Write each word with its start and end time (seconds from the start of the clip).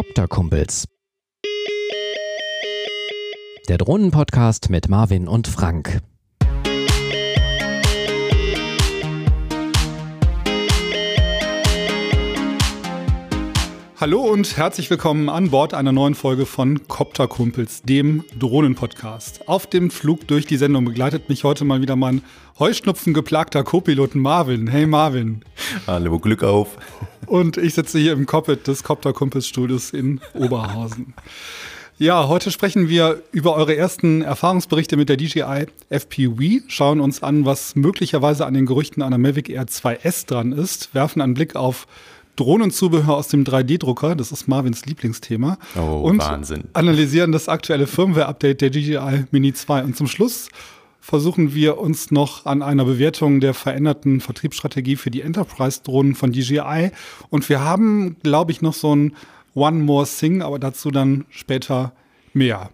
Copter-Kumpels. 0.00 0.86
Der 3.68 3.76
Drohnenpodcast 3.76 4.70
mit 4.70 4.88
Marvin 4.88 5.28
und 5.28 5.46
Frank. 5.46 6.00
Hallo 14.00 14.22
und 14.22 14.56
herzlich 14.56 14.88
willkommen 14.88 15.28
an 15.28 15.50
Bord 15.50 15.74
einer 15.74 15.92
neuen 15.92 16.14
Folge 16.14 16.46
von 16.46 16.88
Copter 16.88 17.28
Kumpels, 17.28 17.82
dem 17.82 18.24
Drohnenpodcast. 18.38 19.46
Auf 19.46 19.66
dem 19.66 19.90
Flug 19.90 20.26
durch 20.26 20.46
die 20.46 20.56
Sendung 20.56 20.86
begleitet 20.86 21.28
mich 21.28 21.44
heute 21.44 21.66
mal 21.66 21.82
wieder 21.82 21.96
mein 21.96 22.22
Heuschnupfen 22.58 23.12
geplagter 23.12 23.62
Co-Pilot 23.62 24.14
Marvin. 24.14 24.68
Hey 24.68 24.86
Marvin. 24.86 25.42
Hallo, 25.86 26.18
Glück 26.18 26.42
auf. 26.42 26.78
Und 27.26 27.58
ich 27.58 27.74
sitze 27.74 27.98
hier 27.98 28.14
im 28.14 28.24
Cockpit 28.24 28.66
des 28.66 28.84
Copter 28.84 29.12
Kumpels 29.12 29.46
Studios 29.46 29.90
in 29.90 30.22
Oberhausen. 30.32 31.12
Ja, 31.98 32.26
heute 32.26 32.50
sprechen 32.50 32.88
wir 32.88 33.22
über 33.32 33.54
eure 33.54 33.76
ersten 33.76 34.22
Erfahrungsberichte 34.22 34.96
mit 34.96 35.10
der 35.10 35.18
DJI 35.18 35.66
FPV, 35.90 36.62
schauen 36.68 36.98
uns 37.00 37.22
an, 37.22 37.44
was 37.44 37.76
möglicherweise 37.76 38.46
an 38.46 38.54
den 38.54 38.64
Gerüchten 38.64 39.02
einer 39.02 39.18
Mavic 39.18 39.50
Air 39.50 39.66
2S 39.66 40.26
dran 40.26 40.52
ist, 40.52 40.94
werfen 40.94 41.20
einen 41.20 41.34
Blick 41.34 41.54
auf 41.54 41.86
Drohnenzubehör 42.40 43.16
aus 43.16 43.28
dem 43.28 43.44
3D-Drucker, 43.44 44.16
das 44.16 44.32
ist 44.32 44.48
Marvins 44.48 44.86
Lieblingsthema. 44.86 45.58
Oh, 45.76 46.00
und 46.00 46.20
Wahnsinn. 46.20 46.64
analysieren 46.72 47.32
das 47.32 47.48
aktuelle 47.50 47.86
Firmware-Update 47.86 48.62
der 48.62 48.70
DJI 48.70 49.26
Mini 49.30 49.52
2. 49.52 49.84
Und 49.84 49.96
zum 49.96 50.06
Schluss 50.06 50.48
versuchen 51.00 51.54
wir 51.54 51.76
uns 51.76 52.10
noch 52.10 52.46
an 52.46 52.62
einer 52.62 52.86
Bewertung 52.86 53.40
der 53.40 53.52
veränderten 53.52 54.22
Vertriebsstrategie 54.22 54.96
für 54.96 55.10
die 55.10 55.20
Enterprise-Drohnen 55.20 56.14
von 56.14 56.32
DJI. 56.32 56.92
Und 57.28 57.46
wir 57.50 57.60
haben, 57.60 58.16
glaube 58.22 58.52
ich, 58.52 58.62
noch 58.62 58.74
so 58.74 58.96
ein 58.96 59.14
One 59.54 59.80
More 59.80 60.06
Thing, 60.06 60.40
aber 60.40 60.58
dazu 60.58 60.90
dann 60.90 61.26
später 61.28 61.92
mehr. 62.32 62.70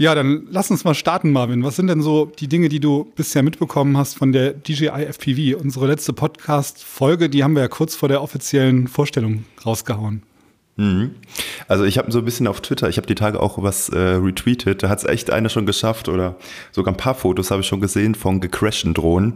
Ja, 0.00 0.14
dann 0.14 0.46
lass 0.50 0.70
uns 0.70 0.82
mal 0.84 0.94
starten, 0.94 1.30
Marvin. 1.30 1.62
Was 1.62 1.76
sind 1.76 1.88
denn 1.88 2.00
so 2.00 2.24
die 2.24 2.48
Dinge, 2.48 2.70
die 2.70 2.80
du 2.80 3.12
bisher 3.16 3.42
mitbekommen 3.42 3.98
hast 3.98 4.16
von 4.16 4.32
der 4.32 4.54
DJI 4.54 5.04
FPV? 5.04 5.60
Unsere 5.60 5.88
letzte 5.88 6.14
Podcast-Folge, 6.14 7.28
die 7.28 7.44
haben 7.44 7.54
wir 7.54 7.60
ja 7.60 7.68
kurz 7.68 7.96
vor 7.96 8.08
der 8.08 8.22
offiziellen 8.22 8.88
Vorstellung 8.88 9.44
rausgehauen. 9.66 10.22
Mhm. 10.76 11.10
Also 11.68 11.84
ich 11.84 11.98
habe 11.98 12.10
so 12.10 12.20
ein 12.20 12.24
bisschen 12.24 12.46
auf 12.46 12.62
Twitter, 12.62 12.88
ich 12.88 12.96
habe 12.96 13.06
die 13.06 13.14
Tage 13.14 13.40
auch 13.40 13.62
was 13.62 13.90
äh, 13.90 13.98
retweetet, 13.98 14.82
da 14.82 14.88
hat 14.88 15.00
es 15.00 15.04
echt 15.04 15.30
einer 15.30 15.50
schon 15.50 15.66
geschafft 15.66 16.08
oder 16.08 16.36
sogar 16.72 16.94
ein 16.94 16.96
paar 16.96 17.14
Fotos 17.14 17.50
habe 17.50 17.60
ich 17.60 17.66
schon 17.66 17.82
gesehen 17.82 18.14
von 18.14 18.40
gecrashten 18.40 18.94
Drohnen. 18.94 19.34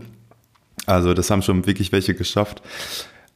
Also 0.86 1.12
das 1.12 1.30
haben 1.30 1.42
schon 1.42 1.66
wirklich 1.66 1.92
welche 1.92 2.14
geschafft. 2.14 2.62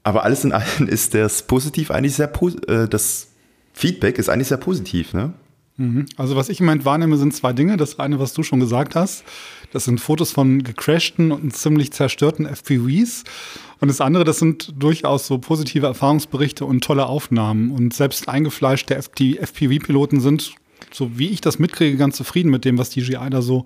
Aber 0.02 0.24
alles 0.24 0.44
in 0.44 0.52
allem 0.52 0.86
ist 0.88 1.12
das 1.12 1.42
positiv 1.42 1.90
eigentlich 1.90 2.14
sehr, 2.14 2.32
äh, 2.68 2.88
das 2.88 3.28
Feedback 3.74 4.18
ist 4.18 4.30
eigentlich 4.30 4.48
sehr 4.48 4.56
positiv, 4.56 5.12
ne? 5.12 5.34
Mhm. 5.78 6.06
Also 6.16 6.36
was 6.36 6.48
ich 6.48 6.60
im 6.60 6.66
Moment 6.66 6.84
wahrnehme, 6.84 7.16
sind 7.16 7.34
zwei 7.34 7.52
Dinge. 7.52 7.76
Das 7.76 7.98
eine, 7.98 8.18
was 8.18 8.34
du 8.34 8.42
schon 8.42 8.60
gesagt 8.60 8.94
hast, 8.94 9.24
das 9.72 9.84
sind 9.84 10.00
Fotos 10.00 10.32
von 10.32 10.62
gecrashten 10.62 11.32
und 11.32 11.56
ziemlich 11.56 11.92
zerstörten 11.92 12.46
FPVs. 12.46 13.24
Und 13.80 13.88
das 13.88 14.00
andere, 14.00 14.24
das 14.24 14.38
sind 14.38 14.74
durchaus 14.76 15.26
so 15.26 15.38
positive 15.38 15.86
Erfahrungsberichte 15.86 16.64
und 16.64 16.82
tolle 16.82 17.06
Aufnahmen. 17.06 17.70
Und 17.70 17.94
selbst 17.94 18.28
eingefleischte 18.28 18.96
FPV-Piloten 18.96 20.20
sind, 20.20 20.52
so 20.92 21.16
wie 21.16 21.28
ich 21.28 21.40
das 21.40 21.60
mitkriege, 21.60 21.96
ganz 21.96 22.16
zufrieden 22.16 22.50
mit 22.50 22.64
dem, 22.64 22.76
was 22.76 22.90
DJI 22.90 23.30
da 23.30 23.40
so 23.40 23.64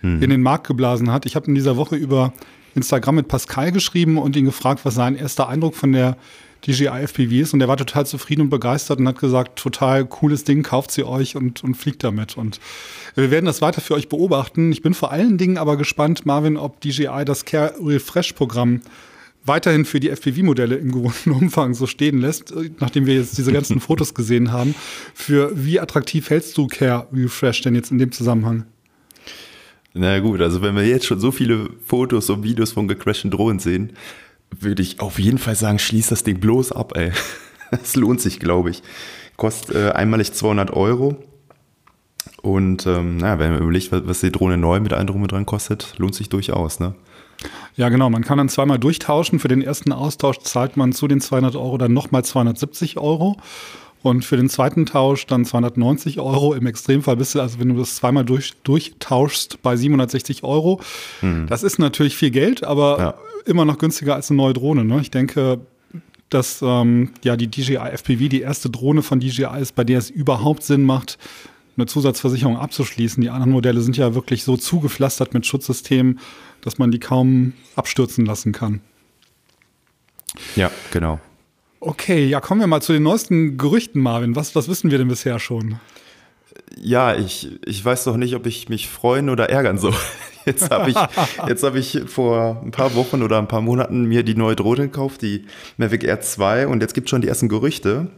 mhm. 0.00 0.22
in 0.22 0.30
den 0.30 0.42
Markt 0.42 0.66
geblasen 0.66 1.12
hat. 1.12 1.26
Ich 1.26 1.36
habe 1.36 1.46
in 1.46 1.54
dieser 1.54 1.76
Woche 1.76 1.96
über 1.96 2.32
Instagram 2.74 3.16
mit 3.16 3.28
Pascal 3.28 3.70
geschrieben 3.70 4.16
und 4.16 4.34
ihn 4.34 4.46
gefragt, 4.46 4.84
was 4.84 4.94
sein 4.94 5.14
erster 5.14 5.48
Eindruck 5.48 5.74
von 5.74 5.92
der 5.92 6.16
DJI 6.66 7.06
FPV 7.06 7.32
ist 7.32 7.52
und 7.52 7.60
der 7.60 7.68
war 7.68 7.76
total 7.76 8.06
zufrieden 8.06 8.42
und 8.42 8.50
begeistert 8.50 8.98
und 8.98 9.08
hat 9.08 9.18
gesagt, 9.18 9.58
total 9.58 10.04
cooles 10.04 10.44
Ding, 10.44 10.62
kauft 10.62 10.90
sie 10.90 11.04
euch 11.04 11.36
und, 11.36 11.64
und 11.64 11.74
fliegt 11.74 12.04
damit. 12.04 12.36
Und 12.36 12.60
wir 13.14 13.30
werden 13.30 13.46
das 13.46 13.62
weiter 13.62 13.80
für 13.80 13.94
euch 13.94 14.08
beobachten. 14.08 14.72
Ich 14.72 14.82
bin 14.82 14.94
vor 14.94 15.10
allen 15.10 15.38
Dingen 15.38 15.58
aber 15.58 15.76
gespannt, 15.76 16.26
Marvin, 16.26 16.56
ob 16.56 16.80
DJI 16.80 17.24
das 17.24 17.44
Care 17.44 17.74
Refresh 17.80 18.32
Programm 18.34 18.82
weiterhin 19.44 19.84
für 19.84 20.00
die 20.00 20.10
FPV-Modelle 20.10 20.76
im 20.76 20.92
gewohnten 20.92 21.30
Umfang 21.30 21.74
so 21.74 21.86
stehen 21.86 22.20
lässt, 22.20 22.52
nachdem 22.78 23.06
wir 23.06 23.14
jetzt 23.14 23.38
diese 23.38 23.52
ganzen 23.52 23.80
Fotos 23.80 24.14
gesehen 24.14 24.52
haben. 24.52 24.74
Für 25.14 25.52
wie 25.54 25.80
attraktiv 25.80 26.28
hältst 26.30 26.56
du 26.58 26.66
Care 26.66 27.08
Refresh 27.12 27.62
denn 27.62 27.74
jetzt 27.74 27.90
in 27.90 27.98
dem 27.98 28.12
Zusammenhang? 28.12 28.64
Na 29.92 30.20
gut, 30.20 30.40
also 30.40 30.62
wenn 30.62 30.76
wir 30.76 30.86
jetzt 30.86 31.06
schon 31.06 31.18
so 31.18 31.32
viele 31.32 31.70
Fotos 31.84 32.30
und 32.30 32.44
Videos 32.44 32.72
von 32.72 32.86
gecrashten 32.86 33.30
Drohnen 33.30 33.58
sehen, 33.58 33.92
würde 34.58 34.82
ich 34.82 35.00
auf 35.00 35.18
jeden 35.18 35.38
Fall 35.38 35.54
sagen, 35.54 35.78
schließ 35.78 36.08
das 36.08 36.24
Ding 36.24 36.40
bloß 36.40 36.72
ab, 36.72 36.96
ey. 36.96 37.12
Das 37.70 37.94
lohnt 37.94 38.20
sich, 38.20 38.40
glaube 38.40 38.70
ich. 38.70 38.82
Kostet 39.36 39.76
äh, 39.76 39.90
einmalig 39.92 40.32
200 40.32 40.72
Euro. 40.72 41.16
Und 42.42 42.84
ähm, 42.84 43.18
naja, 43.18 43.38
wenn 43.38 43.52
man 43.52 43.62
überlegt, 43.62 43.92
was 43.92 44.20
die 44.20 44.32
Drohne 44.32 44.56
neu 44.56 44.80
mit 44.80 44.92
allem 44.92 45.28
dran 45.28 45.46
kostet, 45.46 45.94
lohnt 45.98 46.16
sich 46.16 46.28
durchaus, 46.28 46.80
ne? 46.80 46.96
Ja, 47.76 47.88
genau. 47.88 48.10
Man 48.10 48.24
kann 48.24 48.38
dann 48.38 48.48
zweimal 48.48 48.78
durchtauschen. 48.78 49.38
Für 49.38 49.48
den 49.48 49.62
ersten 49.62 49.92
Austausch 49.92 50.38
zahlt 50.38 50.76
man 50.76 50.92
zu 50.92 51.08
den 51.08 51.20
200 51.20 51.56
Euro 51.56 51.78
dann 51.78 51.92
nochmal 51.92 52.24
270 52.24 52.98
Euro. 52.98 53.36
Und 54.02 54.24
für 54.24 54.36
den 54.36 54.48
zweiten 54.48 54.86
Tausch 54.86 55.26
dann 55.26 55.44
290 55.44 56.20
Euro. 56.20 56.54
Im 56.54 56.66
Extremfall 56.66 57.16
bist 57.16 57.34
du, 57.34 57.40
also 57.40 57.60
wenn 57.60 57.68
du 57.68 57.76
das 57.76 57.96
zweimal 57.96 58.24
durch, 58.24 58.54
durchtauschst, 58.64 59.60
bei 59.62 59.76
760 59.76 60.42
Euro. 60.42 60.80
Mhm. 61.20 61.46
Das 61.48 61.62
ist 61.62 61.78
natürlich 61.78 62.16
viel 62.16 62.30
Geld, 62.30 62.64
aber 62.64 62.98
ja 62.98 63.14
immer 63.44 63.64
noch 63.64 63.78
günstiger 63.78 64.14
als 64.14 64.30
eine 64.30 64.38
neue 64.38 64.52
Drohne. 64.52 64.84
Ne? 64.84 65.00
Ich 65.00 65.10
denke, 65.10 65.60
dass 66.28 66.62
ähm, 66.62 67.10
ja 67.24 67.36
die 67.36 67.48
DJI 67.48 67.76
FPV 67.76 68.28
die 68.28 68.40
erste 68.40 68.70
Drohne 68.70 69.02
von 69.02 69.20
DJI 69.20 69.60
ist, 69.60 69.74
bei 69.74 69.84
der 69.84 69.98
es 69.98 70.10
überhaupt 70.10 70.62
Sinn 70.62 70.82
macht, 70.82 71.18
eine 71.76 71.86
Zusatzversicherung 71.86 72.56
abzuschließen. 72.56 73.20
Die 73.20 73.30
anderen 73.30 73.52
Modelle 73.52 73.80
sind 73.80 73.96
ja 73.96 74.14
wirklich 74.14 74.44
so 74.44 74.56
zugepflastert 74.56 75.34
mit 75.34 75.46
Schutzsystemen, 75.46 76.20
dass 76.60 76.78
man 76.78 76.90
die 76.90 76.98
kaum 76.98 77.54
abstürzen 77.74 78.26
lassen 78.26 78.52
kann. 78.52 78.80
Ja, 80.56 80.70
genau. 80.92 81.20
Okay, 81.82 82.26
ja, 82.26 82.40
kommen 82.40 82.60
wir 82.60 82.66
mal 82.66 82.82
zu 82.82 82.92
den 82.92 83.02
neuesten 83.02 83.56
Gerüchten, 83.56 84.02
Marvin. 84.02 84.36
Was, 84.36 84.54
was 84.54 84.68
wissen 84.68 84.90
wir 84.90 84.98
denn 84.98 85.08
bisher 85.08 85.38
schon? 85.38 85.80
Ja, 86.76 87.14
ich, 87.14 87.58
ich 87.64 87.82
weiß 87.82 88.04
doch 88.04 88.18
nicht, 88.18 88.34
ob 88.34 88.44
ich 88.44 88.68
mich 88.68 88.88
freuen 88.88 89.30
oder 89.30 89.48
ärgern 89.48 89.78
soll. 89.78 89.94
Jetzt 90.44 90.70
habe 90.70 90.90
ich, 90.90 90.96
jetzt 91.46 91.62
hab 91.62 91.74
ich 91.74 92.00
vor 92.06 92.62
ein 92.64 92.70
paar 92.70 92.94
Wochen 92.94 93.22
oder 93.22 93.36
ein 93.36 93.46
paar 93.46 93.60
Monaten 93.60 94.06
mir 94.06 94.22
die 94.22 94.34
neue 94.34 94.56
Drohne 94.56 94.84
gekauft, 94.84 95.20
die 95.20 95.44
Mavic 95.76 96.02
Air 96.02 96.22
2, 96.22 96.66
und 96.66 96.80
jetzt 96.80 96.94
gibt 96.94 97.08
es 97.08 97.10
schon 97.10 97.20
die 97.20 97.28
ersten 97.28 97.50
Gerüchte. 97.50 98.08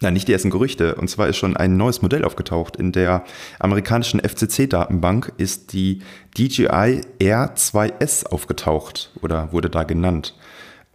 Nein, 0.00 0.14
nicht 0.14 0.26
die 0.26 0.32
ersten 0.32 0.50
Gerüchte. 0.50 0.96
Und 0.96 1.08
zwar 1.08 1.28
ist 1.28 1.36
schon 1.36 1.56
ein 1.56 1.76
neues 1.76 2.02
Modell 2.02 2.24
aufgetaucht. 2.24 2.74
In 2.74 2.90
der 2.90 3.22
amerikanischen 3.60 4.18
FCC-Datenbank 4.18 5.32
ist 5.36 5.72
die 5.72 6.00
DJI 6.36 7.02
Air 7.20 7.54
2S 7.54 8.26
aufgetaucht 8.26 9.12
oder 9.22 9.52
wurde 9.52 9.70
da 9.70 9.84
genannt. 9.84 10.34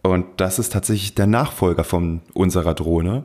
Und 0.02 0.26
das 0.38 0.58
ist 0.58 0.72
tatsächlich 0.72 1.14
der 1.14 1.26
Nachfolger 1.26 1.84
von 1.84 2.22
unserer 2.32 2.74
Drohne. 2.74 3.24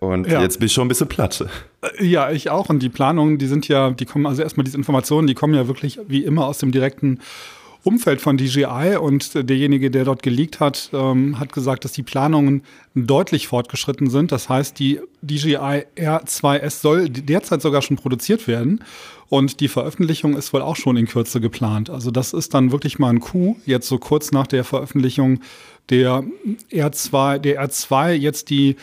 Und 0.00 0.26
ja. 0.26 0.42
jetzt 0.42 0.58
bin 0.58 0.66
ich 0.66 0.72
schon 0.72 0.86
ein 0.86 0.88
bisschen 0.88 1.08
platt. 1.08 1.44
Äh, 1.82 2.04
ja, 2.04 2.30
ich 2.30 2.50
auch. 2.50 2.68
Und 2.68 2.80
die 2.80 2.88
Planungen, 2.88 3.38
die 3.38 3.46
sind 3.46 3.68
ja, 3.68 3.90
die 3.90 4.04
kommen, 4.04 4.26
also 4.26 4.42
erstmal 4.42 4.64
diese 4.64 4.76
Informationen, 4.76 5.26
die 5.26 5.34
kommen 5.34 5.54
ja 5.54 5.68
wirklich 5.68 5.98
wie 6.08 6.24
immer 6.24 6.46
aus 6.46 6.58
dem 6.58 6.72
direkten 6.72 7.20
Umfeld 7.86 8.20
von 8.20 8.36
DJI 8.36 8.96
und 9.00 9.48
derjenige, 9.48 9.92
der 9.92 10.04
dort 10.04 10.22
geleakt 10.24 10.58
hat, 10.58 10.90
ähm, 10.92 11.38
hat 11.38 11.52
gesagt, 11.52 11.84
dass 11.84 11.92
die 11.92 12.02
Planungen 12.02 12.62
deutlich 12.96 13.46
fortgeschritten 13.46 14.10
sind. 14.10 14.32
Das 14.32 14.48
heißt, 14.48 14.76
die 14.80 15.00
DJI 15.22 15.84
R2S 15.96 16.80
soll 16.80 17.08
derzeit 17.08 17.62
sogar 17.62 17.82
schon 17.82 17.96
produziert 17.96 18.48
werden 18.48 18.82
und 19.28 19.60
die 19.60 19.68
Veröffentlichung 19.68 20.36
ist 20.36 20.52
wohl 20.52 20.62
auch 20.62 20.74
schon 20.74 20.96
in 20.96 21.06
Kürze 21.06 21.40
geplant. 21.40 21.88
Also 21.88 22.10
das 22.10 22.32
ist 22.32 22.54
dann 22.54 22.72
wirklich 22.72 22.98
mal 22.98 23.10
ein 23.10 23.20
Coup, 23.20 23.56
jetzt 23.66 23.86
so 23.86 23.98
kurz 23.98 24.32
nach 24.32 24.48
der 24.48 24.64
Veröffentlichung 24.64 25.38
der 25.88 26.24
R2, 26.72 27.38
der 27.38 27.64
R2 27.64 28.14
jetzt 28.14 28.50
die 28.50 28.74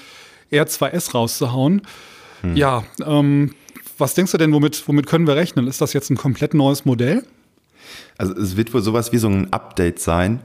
R2S 0.50 1.12
rauszuhauen. 1.12 1.82
Hm. 2.40 2.56
Ja, 2.56 2.86
ähm, 3.06 3.54
was 3.98 4.14
denkst 4.14 4.32
du 4.32 4.38
denn, 4.38 4.54
womit, 4.54 4.88
womit 4.88 5.08
können 5.08 5.28
wir 5.28 5.36
rechnen? 5.36 5.68
Ist 5.68 5.82
das 5.82 5.92
jetzt 5.92 6.10
ein 6.10 6.16
komplett 6.16 6.54
neues 6.54 6.86
Modell? 6.86 7.24
Also 8.18 8.34
es 8.36 8.58
wird 8.58 8.74
wohl 8.74 8.82
sowas 8.82 9.12
wie 9.12 9.18
so 9.18 9.28
ein 9.28 9.52
Update 9.52 10.00
sein. 10.00 10.42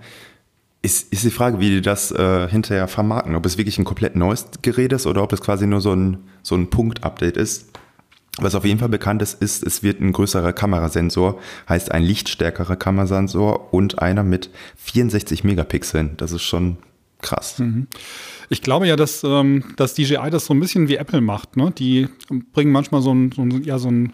Ist, 0.81 1.13
ist 1.13 1.25
die 1.25 1.31
Frage, 1.31 1.59
wie 1.59 1.71
die 1.71 1.83
das 1.83 2.13
äh, 2.13 2.49
hinterher 2.49 2.89
vermarkten. 2.89 3.35
Ob 3.35 3.45
es 3.47 3.59
wirklich 3.59 3.79
ein 3.79 3.85
komplett 3.85 4.17
neues 4.17 4.47
Gerät 4.63 4.93
ist 4.93 5.07
oder 5.07 5.23
ob 5.23 5.33
es 5.33 5.41
quasi 5.41 5.67
nur 5.67 5.81
so 5.81 5.93
ein, 5.93 6.19
so 6.43 6.55
ein 6.55 6.71
Punkt-Update 6.71 7.37
ist. 7.37 7.71
Was 8.41 8.55
auf 8.55 8.65
jeden 8.65 8.79
Fall 8.79 8.89
bekannt 8.89 9.21
ist, 9.21 9.43
ist, 9.43 9.65
es 9.65 9.83
wird 9.83 10.01
ein 10.01 10.13
größerer 10.13 10.53
Kamerasensor, 10.53 11.41
heißt 11.69 11.91
ein 11.91 12.05
lichtstärkerer 12.05 12.77
Kamerasensor 12.77 13.75
und 13.75 13.99
einer 13.99 14.23
mit 14.23 14.51
64 14.77 15.43
Megapixeln. 15.43 16.17
Das 16.17 16.31
ist 16.31 16.43
schon 16.43 16.77
krass. 17.21 17.59
Mhm. 17.59 17.89
Ich 18.49 18.63
glaube 18.63 18.87
ja, 18.87 18.97
dass, 18.97 19.25
ähm, 19.25 19.65
dass 19.77 19.95
DJI 19.95 20.31
das 20.31 20.47
so 20.47 20.55
ein 20.55 20.61
bisschen 20.61 20.89
wie 20.89 20.97
Apple 20.97 21.21
macht. 21.21 21.57
Ne? 21.57 21.73
Die 21.77 22.09
bringen 22.53 22.73
manchmal 22.73 23.03
so 23.03 23.13
ein, 23.13 23.33
so 23.33 23.43
ein, 23.43 23.63
ja, 23.65 23.79
so 23.79 23.91
ein 23.91 24.13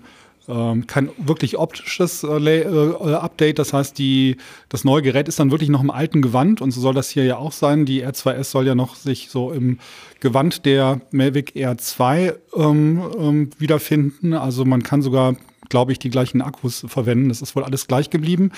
ähm, 0.48 0.86
kein 0.86 1.10
wirklich 1.18 1.58
optisches 1.58 2.22
äh, 2.24 2.60
äh, 2.60 3.14
Update. 3.14 3.58
Das 3.58 3.72
heißt, 3.72 3.98
die, 3.98 4.36
das 4.68 4.84
neue 4.84 5.02
Gerät 5.02 5.28
ist 5.28 5.38
dann 5.38 5.50
wirklich 5.50 5.70
noch 5.70 5.82
im 5.82 5.90
alten 5.90 6.22
Gewand 6.22 6.60
und 6.60 6.70
so 6.70 6.80
soll 6.80 6.94
das 6.94 7.10
hier 7.10 7.24
ja 7.24 7.36
auch 7.36 7.52
sein. 7.52 7.86
Die 7.86 8.04
R2S 8.04 8.44
soll 8.44 8.66
ja 8.66 8.74
noch 8.74 8.94
sich 8.94 9.30
so 9.30 9.52
im 9.52 9.78
Gewand 10.20 10.66
der 10.66 11.00
Mavic 11.10 11.56
Air 11.56 11.78
2 11.78 12.34
ähm, 12.56 13.02
ähm, 13.18 13.50
wiederfinden. 13.58 14.34
Also 14.34 14.64
man 14.64 14.82
kann 14.82 15.02
sogar, 15.02 15.36
glaube 15.68 15.92
ich, 15.92 15.98
die 15.98 16.10
gleichen 16.10 16.42
Akkus 16.42 16.84
verwenden. 16.88 17.28
Das 17.28 17.42
ist 17.42 17.56
wohl 17.56 17.64
alles 17.64 17.86
gleich 17.86 18.10
geblieben. 18.10 18.52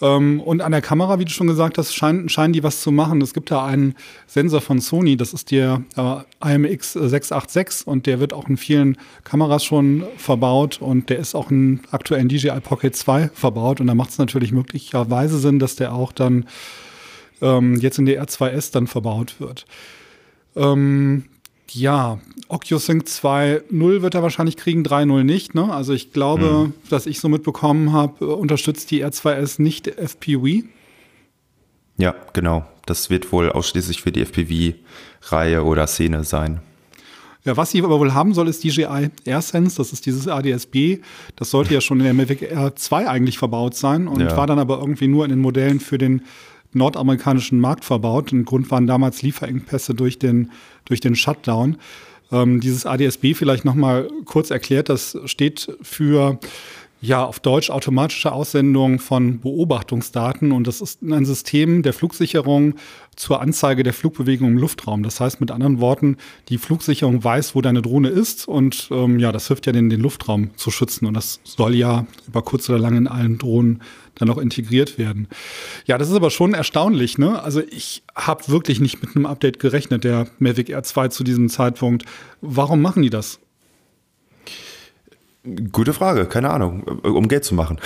Ähm, 0.00 0.40
und 0.40 0.60
an 0.60 0.72
der 0.72 0.80
Kamera, 0.80 1.18
wie 1.18 1.24
du 1.24 1.30
schon 1.30 1.46
gesagt 1.46 1.78
hast, 1.78 1.94
scheinen, 1.94 2.28
scheinen 2.28 2.52
die 2.52 2.62
was 2.62 2.80
zu 2.80 2.90
machen. 2.90 3.20
Es 3.20 3.34
gibt 3.34 3.50
da 3.50 3.64
einen 3.64 3.94
Sensor 4.26 4.60
von 4.60 4.80
Sony, 4.80 5.16
das 5.16 5.32
ist 5.32 5.50
der 5.50 5.82
äh, 5.96 6.54
IMX 6.54 6.92
686 6.94 7.86
und 7.86 8.06
der 8.06 8.20
wird 8.20 8.32
auch 8.32 8.48
in 8.48 8.56
vielen 8.56 8.96
Kameras 9.24 9.64
schon 9.64 10.04
verbaut 10.16 10.80
und 10.80 11.10
der 11.10 11.18
ist 11.18 11.34
auch 11.34 11.50
in 11.50 11.80
aktuellen 11.90 12.28
DJI 12.28 12.60
Pocket 12.60 12.94
2 12.94 13.30
verbaut 13.34 13.80
und 13.80 13.86
da 13.86 13.94
macht 13.94 14.10
es 14.10 14.18
natürlich 14.18 14.52
möglicherweise 14.52 15.38
Sinn, 15.38 15.58
dass 15.58 15.76
der 15.76 15.92
auch 15.92 16.12
dann 16.12 16.46
ähm, 17.40 17.76
jetzt 17.76 17.98
in 17.98 18.06
der 18.06 18.24
R2S 18.24 18.72
dann 18.72 18.86
verbaut 18.86 19.40
wird. 19.40 19.66
Ähm, 20.56 21.24
ja, 21.70 22.18
OcuSync 22.48 23.04
2.0 23.04 24.02
wird 24.02 24.14
er 24.14 24.22
wahrscheinlich 24.22 24.56
kriegen, 24.56 24.82
3.0 24.82 25.22
nicht. 25.22 25.54
Ne? 25.54 25.72
Also 25.72 25.92
ich 25.92 26.12
glaube, 26.12 26.44
mhm. 26.44 26.74
dass 26.90 27.06
ich 27.06 27.20
so 27.20 27.28
mitbekommen 27.28 27.92
habe, 27.92 28.36
unterstützt 28.36 28.90
die 28.90 29.04
R2S 29.04 29.60
nicht 29.60 29.86
FPV. 29.86 30.64
Ja, 31.96 32.14
genau. 32.32 32.66
Das 32.86 33.10
wird 33.10 33.32
wohl 33.32 33.50
ausschließlich 33.50 34.02
für 34.02 34.12
die 34.12 34.22
FPV-Reihe 34.22 35.64
oder 35.64 35.86
Szene 35.86 36.24
sein. 36.24 36.60
Ja, 37.44 37.56
was 37.56 37.72
sie 37.72 37.82
aber 37.82 37.98
wohl 37.98 38.14
haben 38.14 38.34
soll, 38.34 38.48
ist 38.48 38.62
DJI 38.62 39.10
AirSense. 39.24 39.76
Das 39.76 39.92
ist 39.92 40.06
dieses 40.06 40.28
ADS-B. 40.28 41.00
Das 41.36 41.50
sollte 41.50 41.74
ja 41.74 41.80
schon 41.80 41.98
in 41.98 42.04
der 42.04 42.14
Mavic 42.14 42.42
Air 42.42 42.76
2 42.76 43.08
eigentlich 43.08 43.38
verbaut 43.38 43.74
sein 43.74 44.06
und 44.06 44.20
ja. 44.20 44.36
war 44.36 44.46
dann 44.46 44.60
aber 44.60 44.78
irgendwie 44.78 45.08
nur 45.08 45.24
in 45.24 45.30
den 45.30 45.40
Modellen 45.40 45.80
für 45.80 45.98
den 45.98 46.22
nordamerikanischen 46.72 47.60
Markt 47.60 47.84
verbaut. 47.84 48.32
Ein 48.32 48.44
Grund 48.44 48.70
waren 48.70 48.86
damals 48.86 49.22
Lieferengpässe 49.22 49.94
durch 49.94 50.18
den, 50.18 50.50
durch 50.84 51.00
den 51.00 51.14
Shutdown. 51.14 51.76
Ähm, 52.30 52.60
dieses 52.60 52.86
ADSB 52.86 53.34
vielleicht 53.34 53.64
nochmal 53.64 54.08
kurz 54.24 54.50
erklärt, 54.50 54.88
das 54.88 55.18
steht 55.26 55.76
für 55.82 56.38
ja, 57.02 57.24
auf 57.24 57.40
Deutsch 57.40 57.68
automatische 57.68 58.30
Aussendung 58.30 59.00
von 59.00 59.40
Beobachtungsdaten 59.40 60.52
und 60.52 60.68
das 60.68 60.80
ist 60.80 61.02
ein 61.02 61.24
System 61.24 61.82
der 61.82 61.92
Flugsicherung 61.92 62.74
zur 63.16 63.40
Anzeige 63.40 63.82
der 63.82 63.92
Flugbewegung 63.92 64.52
im 64.52 64.56
Luftraum. 64.56 65.02
Das 65.02 65.18
heißt 65.18 65.40
mit 65.40 65.50
anderen 65.50 65.80
Worten, 65.80 66.16
die 66.48 66.58
Flugsicherung 66.58 67.22
weiß, 67.22 67.56
wo 67.56 67.60
deine 67.60 67.82
Drohne 67.82 68.08
ist 68.08 68.46
und 68.46 68.88
ähm, 68.92 69.18
ja, 69.18 69.32
das 69.32 69.48
hilft 69.48 69.66
ja 69.66 69.72
den, 69.72 69.90
den 69.90 70.00
Luftraum 70.00 70.56
zu 70.56 70.70
schützen 70.70 71.06
und 71.06 71.14
das 71.14 71.40
soll 71.42 71.74
ja 71.74 72.06
über 72.28 72.42
kurz 72.42 72.70
oder 72.70 72.78
lang 72.78 72.96
in 72.96 73.08
allen 73.08 73.36
Drohnen 73.36 73.82
dann 74.14 74.30
auch 74.30 74.38
integriert 74.38 74.96
werden. 74.96 75.26
Ja, 75.86 75.98
das 75.98 76.08
ist 76.08 76.14
aber 76.14 76.30
schon 76.30 76.54
erstaunlich, 76.54 77.18
ne? 77.18 77.42
Also 77.42 77.62
ich 77.68 78.04
habe 78.14 78.46
wirklich 78.46 78.80
nicht 78.80 79.02
mit 79.02 79.16
einem 79.16 79.26
Update 79.26 79.58
gerechnet, 79.58 80.04
der 80.04 80.28
Mavic 80.38 80.68
Air 80.68 80.84
2 80.84 81.08
zu 81.08 81.24
diesem 81.24 81.48
Zeitpunkt. 81.48 82.04
Warum 82.40 82.80
machen 82.80 83.02
die 83.02 83.10
das? 83.10 83.40
Gute 85.72 85.92
Frage, 85.92 86.26
keine 86.26 86.50
Ahnung, 86.50 86.82
um 87.02 87.28
Geld 87.28 87.44
zu 87.44 87.54
machen. 87.54 87.78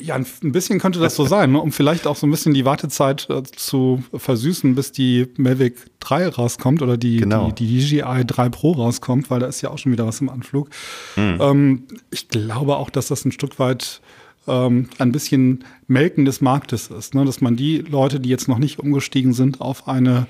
Ja, 0.00 0.16
ein 0.16 0.24
bisschen 0.40 0.80
könnte 0.80 0.98
das 0.98 1.14
so 1.14 1.26
sein, 1.26 1.52
ne? 1.52 1.60
um 1.60 1.70
vielleicht 1.70 2.06
auch 2.06 2.16
so 2.16 2.26
ein 2.26 2.30
bisschen 2.30 2.54
die 2.54 2.64
Wartezeit 2.64 3.28
äh, 3.28 3.42
zu 3.42 4.02
versüßen, 4.12 4.74
bis 4.74 4.90
die 4.92 5.28
Mavic 5.36 5.76
3 6.00 6.28
rauskommt 6.28 6.82
oder 6.82 6.96
die, 6.96 7.18
genau. 7.18 7.50
die, 7.52 7.66
die 7.66 7.98
DJI 8.00 8.24
3 8.26 8.48
Pro 8.48 8.72
rauskommt, 8.72 9.30
weil 9.30 9.40
da 9.40 9.46
ist 9.46 9.60
ja 9.60 9.70
auch 9.70 9.78
schon 9.78 9.92
wieder 9.92 10.06
was 10.06 10.20
im 10.20 10.30
Anflug. 10.30 10.70
Mhm. 11.16 11.38
Ähm, 11.40 11.82
ich 12.10 12.28
glaube 12.28 12.76
auch, 12.76 12.90
dass 12.90 13.08
das 13.08 13.24
ein 13.24 13.32
Stück 13.32 13.58
weit 13.58 14.00
ähm, 14.48 14.88
ein 14.98 15.12
bisschen 15.12 15.64
Melken 15.86 16.24
des 16.24 16.40
Marktes 16.40 16.88
ist, 16.88 17.14
ne? 17.14 17.24
dass 17.24 17.40
man 17.40 17.56
die 17.56 17.78
Leute, 17.78 18.18
die 18.18 18.30
jetzt 18.30 18.48
noch 18.48 18.58
nicht 18.58 18.78
umgestiegen 18.78 19.34
sind 19.34 19.60
auf 19.60 19.86
eine 19.86 20.26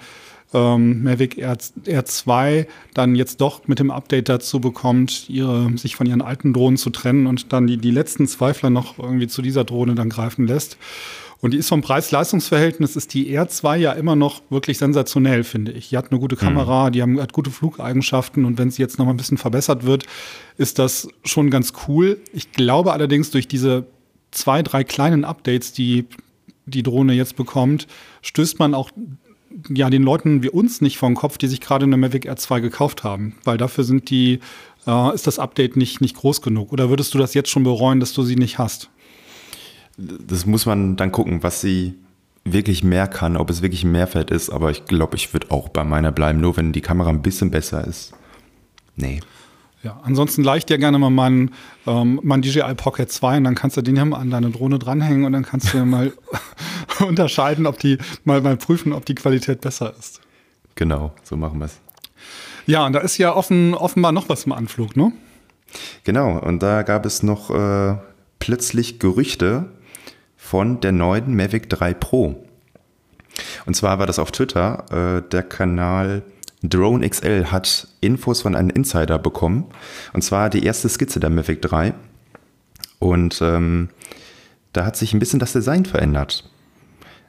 ähm, 0.52 1.02
Mavic 1.02 1.38
Air, 1.38 1.56
Air 1.86 2.04
2 2.04 2.66
dann 2.94 3.14
jetzt 3.14 3.40
doch 3.40 3.68
mit 3.68 3.78
dem 3.78 3.90
Update 3.90 4.28
dazu 4.28 4.60
bekommt, 4.60 5.28
ihre, 5.28 5.76
sich 5.76 5.96
von 5.96 6.06
ihren 6.06 6.22
alten 6.22 6.52
Drohnen 6.52 6.76
zu 6.76 6.90
trennen 6.90 7.26
und 7.26 7.52
dann 7.52 7.66
die, 7.66 7.76
die 7.76 7.90
letzten 7.90 8.26
Zweifler 8.26 8.70
noch 8.70 8.98
irgendwie 8.98 9.28
zu 9.28 9.42
dieser 9.42 9.64
Drohne 9.64 9.94
dann 9.94 10.08
greifen 10.08 10.46
lässt. 10.46 10.76
Und 11.40 11.54
die 11.54 11.56
ist 11.58 11.68
vom 11.68 11.80
Preis-Leistungs-Verhältnis, 11.80 12.96
ist 12.96 13.14
die 13.14 13.30
Air 13.30 13.48
2 13.48 13.78
ja 13.78 13.92
immer 13.92 14.14
noch 14.14 14.42
wirklich 14.50 14.76
sensationell, 14.76 15.42
finde 15.42 15.72
ich. 15.72 15.88
Die 15.88 15.96
hat 15.96 16.10
eine 16.10 16.20
gute 16.20 16.36
mhm. 16.36 16.40
Kamera, 16.40 16.90
die 16.90 17.00
haben, 17.00 17.18
hat 17.20 17.32
gute 17.32 17.50
Flugeigenschaften 17.50 18.44
und 18.44 18.58
wenn 18.58 18.70
sie 18.70 18.82
jetzt 18.82 18.98
noch 18.98 19.06
mal 19.06 19.12
ein 19.12 19.16
bisschen 19.16 19.38
verbessert 19.38 19.86
wird, 19.86 20.04
ist 20.58 20.78
das 20.78 21.08
schon 21.24 21.50
ganz 21.50 21.72
cool. 21.88 22.20
Ich 22.34 22.52
glaube 22.52 22.92
allerdings, 22.92 23.30
durch 23.30 23.48
diese 23.48 23.86
zwei, 24.32 24.62
drei 24.62 24.84
kleinen 24.84 25.24
Updates, 25.24 25.72
die 25.72 26.06
die 26.66 26.82
Drohne 26.82 27.14
jetzt 27.14 27.36
bekommt, 27.36 27.86
stößt 28.22 28.58
man 28.58 28.74
auch 28.74 28.90
ja, 29.68 29.90
den 29.90 30.02
Leuten 30.02 30.42
wie 30.42 30.50
uns 30.50 30.80
nicht 30.80 30.98
vor 30.98 31.08
den 31.08 31.16
Kopf, 31.16 31.38
die 31.38 31.46
sich 31.46 31.60
gerade 31.60 31.84
eine 31.84 31.96
Mavic 31.96 32.24
Air 32.24 32.36
2 32.36 32.60
gekauft 32.60 33.04
haben, 33.04 33.34
weil 33.44 33.58
dafür 33.58 33.84
sind 33.84 34.10
die, 34.10 34.40
äh, 34.86 35.14
ist 35.14 35.26
das 35.26 35.38
Update 35.38 35.76
nicht, 35.76 36.00
nicht 36.00 36.16
groß 36.16 36.42
genug. 36.42 36.72
Oder 36.72 36.90
würdest 36.90 37.14
du 37.14 37.18
das 37.18 37.34
jetzt 37.34 37.50
schon 37.50 37.64
bereuen, 37.64 38.00
dass 38.00 38.12
du 38.12 38.22
sie 38.22 38.36
nicht 38.36 38.58
hast? 38.58 38.90
Das 39.96 40.46
muss 40.46 40.66
man 40.66 40.96
dann 40.96 41.12
gucken, 41.12 41.42
was 41.42 41.60
sie 41.60 41.94
wirklich 42.44 42.82
mehr 42.82 43.06
kann, 43.06 43.36
ob 43.36 43.50
es 43.50 43.60
wirklich 43.60 43.84
ein 43.84 43.92
Mehrwert 43.92 44.30
ist, 44.30 44.50
aber 44.50 44.70
ich 44.70 44.86
glaube, 44.86 45.16
ich 45.16 45.32
würde 45.34 45.50
auch 45.50 45.68
bei 45.68 45.84
meiner 45.84 46.10
bleiben, 46.10 46.40
nur 46.40 46.56
wenn 46.56 46.72
die 46.72 46.80
Kamera 46.80 47.10
ein 47.10 47.22
bisschen 47.22 47.50
besser 47.50 47.86
ist. 47.86 48.12
Nee. 48.96 49.20
Ja, 49.82 50.00
ansonsten 50.02 50.42
leicht 50.42 50.68
dir 50.68 50.78
gerne 50.78 50.98
mal 50.98 51.10
meinen, 51.10 51.52
ähm, 51.86 52.20
meinen 52.22 52.42
DJI 52.42 52.74
Pocket 52.76 53.10
2 53.10 53.38
und 53.38 53.44
dann 53.44 53.54
kannst 53.54 53.76
du 53.76 53.82
den 53.82 53.96
ja 53.96 54.04
mal 54.04 54.18
an 54.18 54.30
deine 54.30 54.50
Drohne 54.50 54.78
dranhängen 54.78 55.24
und 55.24 55.32
dann 55.32 55.44
kannst 55.44 55.72
du 55.72 55.84
mal 55.84 56.12
unterscheiden, 57.06 57.66
ob 57.66 57.78
die, 57.78 57.98
mal, 58.24 58.40
mal 58.40 58.56
prüfen, 58.56 58.92
ob 58.92 59.04
die 59.04 59.14
Qualität 59.14 59.60
besser 59.60 59.94
ist. 59.98 60.20
Genau, 60.74 61.12
so 61.22 61.36
machen 61.36 61.58
wir 61.58 61.66
es. 61.66 61.78
Ja, 62.66 62.86
und 62.86 62.92
da 62.92 63.00
ist 63.00 63.18
ja 63.18 63.34
offen, 63.34 63.74
offenbar 63.74 64.12
noch 64.12 64.28
was 64.28 64.44
im 64.44 64.52
Anflug, 64.52 64.96
ne? 64.96 65.12
Genau, 66.04 66.38
und 66.38 66.62
da 66.62 66.82
gab 66.82 67.06
es 67.06 67.22
noch 67.22 67.50
äh, 67.50 67.96
plötzlich 68.38 68.98
Gerüchte 68.98 69.70
von 70.36 70.80
der 70.80 70.92
neuen 70.92 71.34
Mavic 71.36 71.68
3 71.68 71.94
Pro. 71.94 72.44
Und 73.66 73.74
zwar 73.74 73.98
war 73.98 74.06
das 74.06 74.18
auf 74.18 74.32
Twitter 74.32 74.84
äh, 74.90 75.28
der 75.30 75.42
Kanal 75.42 76.22
Drone 76.62 77.08
XL 77.08 77.46
hat 77.46 77.88
Infos 78.00 78.42
von 78.42 78.54
einem 78.54 78.70
Insider 78.70 79.18
bekommen. 79.18 79.64
Und 80.12 80.22
zwar 80.22 80.50
die 80.50 80.64
erste 80.64 80.88
Skizze 80.88 81.20
der 81.20 81.30
Mavic 81.30 81.62
3. 81.62 81.94
Und 82.98 83.40
ähm, 83.40 83.88
da 84.72 84.84
hat 84.84 84.96
sich 84.96 85.14
ein 85.14 85.18
bisschen 85.18 85.40
das 85.40 85.52
Design 85.52 85.86
verändert. 85.86 86.50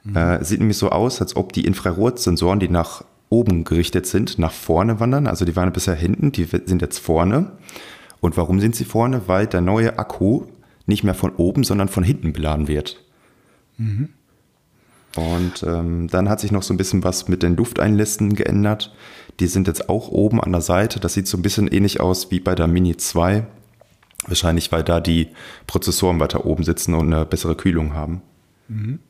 Mhm. 0.04 0.16
Äh, 0.16 0.44
sieht 0.44 0.58
nämlich 0.58 0.78
so 0.78 0.90
aus, 0.90 1.20
als 1.20 1.36
ob 1.36 1.52
die 1.52 1.64
Infrarotsensoren, 1.64 2.60
die 2.60 2.68
nach 2.68 3.04
oben 3.28 3.64
gerichtet 3.64 4.06
sind, 4.06 4.38
nach 4.38 4.52
vorne 4.52 5.00
wandern. 5.00 5.26
Also 5.26 5.44
die 5.44 5.56
waren 5.56 5.72
bisher 5.72 5.94
hinten, 5.94 6.32
die 6.32 6.44
sind 6.44 6.82
jetzt 6.82 6.98
vorne. 6.98 7.52
Und 8.20 8.36
warum 8.36 8.60
sind 8.60 8.76
sie 8.76 8.84
vorne? 8.84 9.22
Weil 9.26 9.46
der 9.46 9.60
neue 9.60 9.98
Akku 9.98 10.44
nicht 10.86 11.02
mehr 11.02 11.14
von 11.14 11.30
oben, 11.36 11.64
sondern 11.64 11.88
von 11.88 12.04
hinten 12.04 12.32
beladen 12.32 12.68
wird. 12.68 13.02
Mhm. 13.78 14.10
Und 15.16 15.62
ähm, 15.62 16.08
dann 16.08 16.28
hat 16.28 16.40
sich 16.40 16.52
noch 16.52 16.62
so 16.62 16.72
ein 16.72 16.78
bisschen 16.78 17.04
was 17.04 17.28
mit 17.28 17.42
den 17.42 17.56
Lufteinlässen 17.56 18.34
geändert. 18.34 18.94
Die 19.40 19.46
sind 19.46 19.66
jetzt 19.66 19.88
auch 19.88 20.08
oben 20.08 20.40
an 20.40 20.52
der 20.52 20.60
Seite. 20.60 21.00
Das 21.00 21.14
sieht 21.14 21.26
so 21.26 21.36
ein 21.36 21.42
bisschen 21.42 21.68
ähnlich 21.68 22.00
aus 22.00 22.30
wie 22.30 22.40
bei 22.40 22.54
der 22.54 22.66
Mini 22.66 22.96
2. 22.96 23.46
Wahrscheinlich, 24.26 24.70
weil 24.72 24.84
da 24.84 25.00
die 25.00 25.28
Prozessoren 25.66 26.20
weiter 26.20 26.46
oben 26.46 26.64
sitzen 26.64 26.94
und 26.94 27.12
eine 27.12 27.26
bessere 27.26 27.56
Kühlung 27.56 27.94
haben. 27.94 28.22
Mhm. 28.68 29.00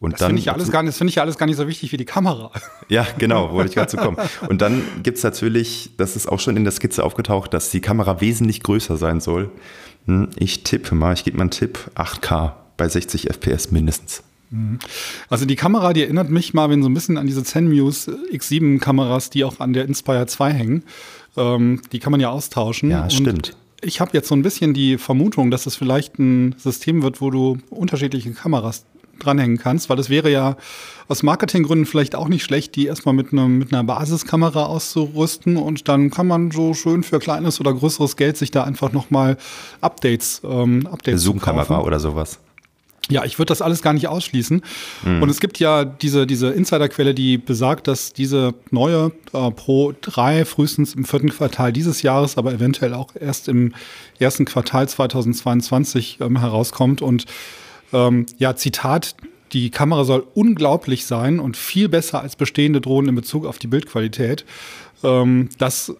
Und 0.00 0.12
das 0.12 0.26
finde 0.26 0.40
ich, 0.40 0.52
alles 0.52 0.70
gar 0.70 0.82
nicht, 0.82 0.96
find 0.96 1.10
ich 1.10 1.16
ja 1.16 1.22
alles 1.22 1.38
gar 1.38 1.46
nicht 1.46 1.56
so 1.56 1.66
wichtig 1.66 1.90
wie 1.92 1.96
die 1.96 2.04
Kamera. 2.04 2.50
Ja, 2.88 3.06
genau, 3.18 3.52
wollte 3.52 3.68
ich 3.68 3.74
gerade 3.74 3.90
zu 3.90 3.98
kommen. 3.98 4.16
Und 4.48 4.62
dann 4.62 4.82
gibt 5.02 5.18
es 5.18 5.24
natürlich, 5.24 5.90
das 5.98 6.16
ist 6.16 6.26
auch 6.26 6.40
schon 6.40 6.56
in 6.56 6.64
der 6.64 6.72
Skizze 6.72 7.04
aufgetaucht, 7.04 7.52
dass 7.52 7.70
die 7.70 7.80
Kamera 7.80 8.22
wesentlich 8.22 8.62
größer 8.62 8.96
sein 8.96 9.20
soll. 9.20 9.50
Hm, 10.06 10.30
ich 10.36 10.64
tippe 10.64 10.94
mal, 10.94 11.12
ich 11.12 11.24
gebe 11.24 11.36
mal 11.36 11.42
einen 11.42 11.50
Tipp, 11.50 11.78
8K 11.96 12.52
bei 12.78 12.88
60 12.88 13.28
FPS 13.28 13.70
mindestens. 13.72 14.22
Mhm. 14.50 14.78
Also 15.28 15.44
die 15.44 15.56
Kamera, 15.56 15.92
die 15.92 16.02
erinnert 16.02 16.30
mich, 16.30 16.54
Marvin, 16.54 16.82
so 16.82 16.88
ein 16.88 16.94
bisschen 16.94 17.18
an 17.18 17.26
diese 17.26 17.44
Zenmuse 17.44 18.18
X7-Kameras, 18.32 19.28
die 19.28 19.44
auch 19.44 19.60
an 19.60 19.74
der 19.74 19.84
Inspire 19.84 20.26
2 20.26 20.50
hängen. 20.52 20.82
Ähm, 21.36 21.82
die 21.92 21.98
kann 21.98 22.10
man 22.10 22.20
ja 22.20 22.30
austauschen. 22.30 22.90
Ja, 22.90 23.10
stimmt. 23.10 23.54
ich 23.82 24.00
habe 24.00 24.12
jetzt 24.14 24.28
so 24.28 24.34
ein 24.34 24.42
bisschen 24.42 24.72
die 24.72 24.96
Vermutung, 24.96 25.50
dass 25.50 25.66
es 25.66 25.76
vielleicht 25.76 26.18
ein 26.18 26.54
System 26.56 27.02
wird, 27.02 27.20
wo 27.20 27.30
du 27.30 27.58
unterschiedliche 27.68 28.30
Kameras 28.32 28.86
dranhängen 29.18 29.58
kannst, 29.58 29.88
weil 29.88 29.96
das 29.96 30.10
wäre 30.10 30.30
ja 30.30 30.56
aus 31.08 31.22
Marketinggründen 31.22 31.86
vielleicht 31.86 32.14
auch 32.14 32.28
nicht 32.28 32.44
schlecht, 32.44 32.76
die 32.76 32.86
erstmal 32.86 33.14
mit, 33.14 33.32
einem, 33.32 33.58
mit 33.58 33.72
einer 33.72 33.84
Basiskamera 33.84 34.66
auszurüsten 34.66 35.56
und 35.56 35.88
dann 35.88 36.10
kann 36.10 36.26
man 36.26 36.50
so 36.50 36.74
schön 36.74 37.02
für 37.02 37.18
kleines 37.18 37.60
oder 37.60 37.72
größeres 37.72 38.16
Geld 38.16 38.36
sich 38.36 38.50
da 38.50 38.64
einfach 38.64 38.92
nochmal 38.92 39.36
Updates, 39.80 40.42
ähm, 40.44 40.86
Updates 40.86 41.22
Zoom-Kamera 41.22 41.80
oder 41.80 41.98
sowas. 41.98 42.38
Ja, 43.10 43.24
ich 43.24 43.38
würde 43.38 43.46
das 43.46 43.62
alles 43.62 43.80
gar 43.80 43.94
nicht 43.94 44.06
ausschließen. 44.06 44.62
Mhm. 45.04 45.22
Und 45.22 45.30
es 45.30 45.40
gibt 45.40 45.58
ja 45.58 45.84
diese, 45.84 46.26
diese 46.26 46.50
Insiderquelle, 46.50 47.14
die 47.14 47.38
besagt, 47.38 47.88
dass 47.88 48.12
diese 48.12 48.54
neue 48.70 49.12
äh, 49.32 49.50
Pro 49.50 49.94
3 50.00 50.44
frühestens 50.44 50.94
im 50.94 51.04
vierten 51.04 51.30
Quartal 51.30 51.72
dieses 51.72 52.02
Jahres, 52.02 52.36
aber 52.36 52.52
eventuell 52.52 52.92
auch 52.92 53.12
erst 53.18 53.48
im 53.48 53.72
ersten 54.18 54.44
Quartal 54.44 54.88
2022 54.88 56.18
ähm, 56.20 56.38
herauskommt. 56.38 57.00
Und 57.00 57.24
ähm, 57.92 58.26
ja, 58.38 58.56
Zitat, 58.56 59.16
die 59.52 59.70
Kamera 59.70 60.04
soll 60.04 60.26
unglaublich 60.34 61.06
sein 61.06 61.40
und 61.40 61.56
viel 61.56 61.88
besser 61.88 62.20
als 62.20 62.36
bestehende 62.36 62.80
Drohnen 62.80 63.10
in 63.10 63.14
Bezug 63.14 63.46
auf 63.46 63.58
die 63.58 63.66
Bildqualität. 63.66 64.44
Ähm, 65.02 65.48
das 65.58 65.94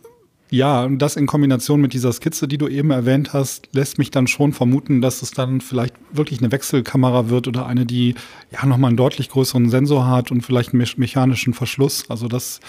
ja, 0.50 0.84
und 0.84 0.98
das 0.98 1.16
in 1.16 1.26
Kombination 1.26 1.80
mit 1.80 1.92
dieser 1.92 2.10
Skizze, 2.12 2.48
die 2.48 2.56
du 2.56 2.68
eben 2.68 2.90
erwähnt 2.90 3.34
hast, 3.34 3.68
lässt 3.72 3.98
mich 3.98 4.10
dann 4.10 4.26
schon 4.26 4.54
vermuten, 4.54 5.02
dass 5.02 5.20
es 5.20 5.30
dann 5.30 5.60
vielleicht 5.60 5.94
wirklich 6.10 6.38
eine 6.38 6.50
Wechselkamera 6.50 7.28
wird 7.28 7.48
oder 7.48 7.66
eine, 7.66 7.84
die 7.84 8.14
ja 8.50 8.64
nochmal 8.64 8.88
einen 8.88 8.96
deutlich 8.96 9.28
größeren 9.28 9.68
Sensor 9.68 10.06
hat 10.06 10.30
und 10.30 10.40
vielleicht 10.40 10.72
einen 10.72 10.86
mechanischen 10.96 11.52
Verschluss. 11.52 12.08
Also 12.08 12.28
das, 12.28 12.60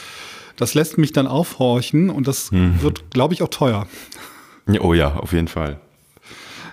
das 0.58 0.74
lässt 0.74 0.98
mich 0.98 1.14
dann 1.14 1.26
aufhorchen 1.26 2.10
und 2.10 2.28
das 2.28 2.52
hm. 2.52 2.82
wird, 2.82 3.12
glaube 3.12 3.34
ich, 3.34 3.42
auch 3.42 3.50
teuer. 3.50 3.88
Oh 4.82 4.94
ja, 4.94 5.16
auf 5.16 5.32
jeden 5.32 5.48
Fall. 5.48 5.80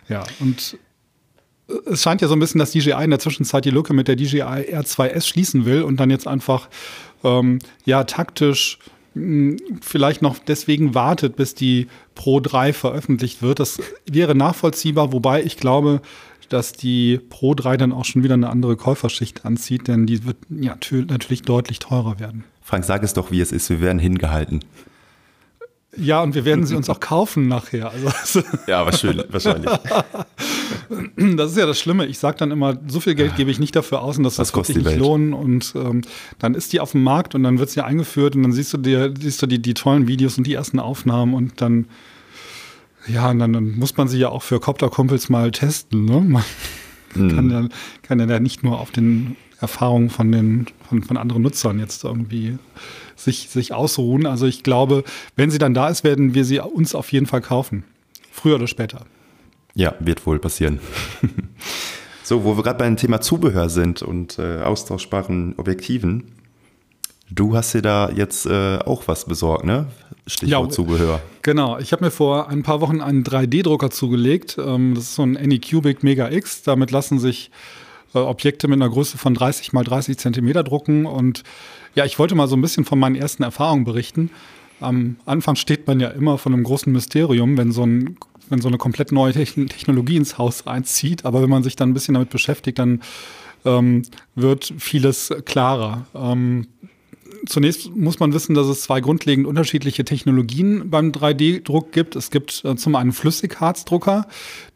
Ja, 0.09 0.25
und 0.41 0.77
es 1.87 2.03
scheint 2.03 2.21
ja 2.21 2.29
so 2.29 2.35
ein 2.35 2.41
bisschen, 2.41 2.59
dass 2.59 2.71
DJI 2.71 3.05
in 3.05 3.11
der 3.11 3.19
Zwischenzeit 3.19 3.65
die 3.65 3.71
Lücke 3.71 3.93
mit 3.93 4.09
der 4.09 4.17
DJI 4.17 4.43
R2S 4.43 5.27
schließen 5.27 5.65
will 5.65 5.83
und 5.83 5.99
dann 5.99 6.11
jetzt 6.11 6.29
einfach 6.29 6.69
ähm, 7.25 7.59
ja 7.85 8.05
taktisch 8.05 8.79
vielleicht 9.81 10.21
noch 10.21 10.39
deswegen 10.39 10.95
wartet, 10.95 11.37
bis 11.37 11.55
die 11.55 11.89
Pro 12.15 12.41
3 12.41 12.73
veröffentlicht 12.73 13.41
wird. 13.41 13.61
Das 13.61 13.79
wäre 14.05 14.35
nachvollziehbar, 14.35 15.13
wobei 15.13 15.43
ich 15.43 15.57
glaube, 15.57 16.03
dass 16.51 16.73
die 16.73 17.19
Pro 17.31 17.55
3 17.55 17.77
dann 17.77 17.93
auch 17.93 18.05
schon 18.05 18.23
wieder 18.23 18.35
eine 18.35 18.51
andere 18.51 18.77
Käuferschicht 18.77 19.45
anzieht, 19.45 19.89
denn 19.89 20.07
die 20.07 20.25
wird 20.25 20.37
ja 20.51 20.77
natürlich 21.09 21.43
deutlich 21.43 21.79
teurer 21.79 22.21
werden. 22.21 22.45
Frank, 22.63 22.85
sag 22.85 23.03
es 23.03 23.15
doch, 23.15 23.31
wie 23.31 23.41
es 23.41 23.53
ist. 23.53 23.71
Wir 23.71 23.81
werden 23.81 23.99
hingehalten. 23.99 24.61
Ja, 25.97 26.23
und 26.23 26.35
wir 26.35 26.45
werden 26.45 26.67
sie 26.67 26.77
uns 26.77 26.91
auch 26.91 27.01
kaufen 27.01 27.49
nachher. 27.49 27.91
Also, 27.91 28.43
ja, 28.67 28.85
was 28.85 29.01
schön, 29.01 29.23
wahrscheinlich. 29.29 29.71
Das 31.37 31.53
ist 31.53 31.57
ja 31.57 31.67
das 31.67 31.79
Schlimme. 31.79 32.07
Ich 32.07 32.19
sage 32.19 32.37
dann 32.39 32.51
immer, 32.51 32.79
so 32.87 33.01
viel 33.01 33.15
Geld 33.15 33.37
gebe 33.37 33.51
ich 33.51 33.59
nicht 33.59 33.75
dafür 33.75 34.03
aus 34.03 34.19
und 34.19 34.25
das 34.25 34.39
wird 34.39 34.67
sich 34.67 34.77
nicht 34.77 34.87
Welt? 34.87 34.99
lohnen. 34.99 35.33
Und 35.33 35.75
ähm, 35.77 36.03
dann 36.39 36.55
ist 36.55 36.73
die 36.73 36.81
auf 36.81 36.93
dem 36.93 37.03
Markt 37.03 37.35
und 37.35 37.43
dann 37.43 37.59
wird 37.59 37.71
sie 37.71 37.85
eingeführt 37.85 38.37
und 38.37 38.43
dann 38.43 38.53
siehst 38.53 38.73
du 38.73 38.79
dir, 38.79 39.13
siehst 39.19 39.43
du 39.43 39.47
die, 39.47 39.61
die 39.61 39.75
tollen 39.75 40.07
Videos 40.07 40.39
und 40.39 40.47
die 40.47 40.55
ersten 40.55 40.79
Aufnahmen 40.79 41.35
und 41.35 41.61
dann, 41.61 41.87
ja, 43.07 43.31
und 43.31 43.39
dann, 43.39 43.53
dann 43.53 43.79
muss 43.79 43.97
man 43.97 44.09
sie 44.09 44.19
ja 44.19 44.29
auch 44.29 44.43
für 44.43 44.61
Copter-Kumpels 44.61 45.29
mal 45.29 45.51
testen. 45.51 46.05
Ne? 46.05 46.21
Man 46.21 46.45
mhm. 47.15 47.35
kann, 47.35 47.51
ja, 47.51 47.69
kann 48.03 48.29
ja 48.29 48.41
nicht 48.41 48.63
nur 48.63 48.81
auf 48.81 48.91
den 48.91 49.37
Erfahrungen 49.61 50.11
von 50.11 50.31
den 50.31 50.67
von, 50.89 51.03
von 51.03 51.17
anderen 51.17 51.43
Nutzern 51.43 51.79
jetzt 51.79 52.05
irgendwie 52.05 52.59
sich, 53.17 53.49
sich 53.49 53.73
ausruhen. 53.73 54.27
Also 54.27 54.47
ich 54.47 54.63
glaube, 54.63 55.05
wenn 55.35 55.51
sie 55.51 55.59
dann 55.59 55.75
da 55.75 55.89
ist, 55.89 56.05
werden 56.05 56.35
wir 56.35 56.45
sie 56.45 56.61
uns 56.61 56.95
auf 56.95 57.13
jeden 57.13 57.27
Fall 57.27 57.41
kaufen. 57.41 57.85
Früher 58.31 58.57
oder 58.57 58.67
später. 58.67 59.07
Ja, 59.77 59.95
wird 60.01 60.25
wohl 60.27 60.39
passieren. 60.39 60.81
so, 62.23 62.45
wo 62.45 62.57
wir 62.57 62.63
gerade 62.63 62.79
beim 62.79 62.97
Thema 62.97 63.21
Zubehör 63.21 63.69
sind 63.69 64.01
und 64.01 64.39
äh, 64.39 64.63
austauschbaren 64.63 65.55
Objektiven. 65.59 66.33
Du 67.31 67.55
hast 67.55 67.75
dir 67.75 67.83
da 67.83 68.09
jetzt 68.09 68.47
äh, 68.47 68.79
auch 68.79 69.07
was 69.07 69.27
besorgt, 69.27 69.67
ne? 69.67 69.89
Stichwort 70.27 70.71
ja, 70.71 70.75
Zubehör. 70.75 71.21
Genau, 71.43 71.79
ich 71.79 71.93
habe 71.93 72.07
mir 72.07 72.11
vor 72.11 72.49
ein 72.49 72.63
paar 72.63 72.81
Wochen 72.81 73.03
einen 73.03 73.23
3D-Drucker 73.23 73.91
zugelegt. 73.91 74.57
Ähm, 74.59 74.95
das 74.95 75.05
ist 75.05 75.15
so 75.17 75.23
ein 75.23 75.37
Anycubic 75.37 76.03
Mega 76.03 76.31
X. 76.31 76.63
Damit 76.63 76.91
lassen 76.91 77.19
sich 77.19 77.51
äh, 78.15 78.19
Objekte 78.19 78.69
mit 78.69 78.81
einer 78.81 78.89
Größe 78.89 79.19
von 79.19 79.35
30 79.35 79.75
mal 79.75 79.85
30 79.85 80.17
Zentimeter 80.17 80.65
drucken. 80.65 81.05
Und 81.05 81.43
ja, 81.95 82.07
ich 82.07 82.19
wollte 82.19 82.35
mal 82.35 82.49
so 82.49 82.57
ein 82.57 82.63
bisschen 82.63 82.87
von 82.87 82.99
meinen 82.99 83.17
ersten 83.17 83.43
Erfahrungen 83.43 83.85
berichten. 83.85 84.31
Am 84.81 85.17
Anfang 85.25 85.57
steht 85.57 85.87
man 85.87 86.01
ja 86.01 86.09
immer 86.09 86.39
von 86.39 86.53
einem 86.53 86.65
großen 86.65 86.93
Mysterium, 86.93 87.57
wenn 87.57 87.73
so, 87.73 87.85
ein, 87.85 88.17
wenn 88.49 88.61
so 88.61 88.69
eine 88.69 88.79
komplett 88.79 89.13
neue 89.13 89.33
Technologie 89.33 90.17
ins 90.17 90.39
Haus 90.39 90.67
einzieht. 90.67 91.25
Aber 91.25 91.43
wenn 91.43 91.51
man 91.51 91.63
sich 91.63 91.77
dann 91.77 91.91
ein 91.91 91.95
bisschen 91.95 92.15
damit 92.15 92.31
beschäftigt, 92.31 92.79
dann 92.79 93.03
ähm, 93.65 94.03
wird 94.35 94.73
vieles 94.79 95.35
klarer. 95.45 96.07
Ähm, 96.15 96.67
zunächst 97.47 97.95
muss 97.95 98.19
man 98.21 98.33
wissen, 98.33 98.55
dass 98.55 98.67
es 98.67 98.83
zwei 98.83 99.01
grundlegend 99.01 99.47
unterschiedliche 99.47 100.05
Technologien 100.05 100.91
beim 100.91 101.13
3D-Druck 101.13 101.93
gibt. 101.93 102.17
Es 102.17 102.31
gibt 102.31 102.65
äh, 102.65 102.77
zum 102.77 102.95
einen 102.95 103.13
Flüssigharzdrucker, 103.13 104.27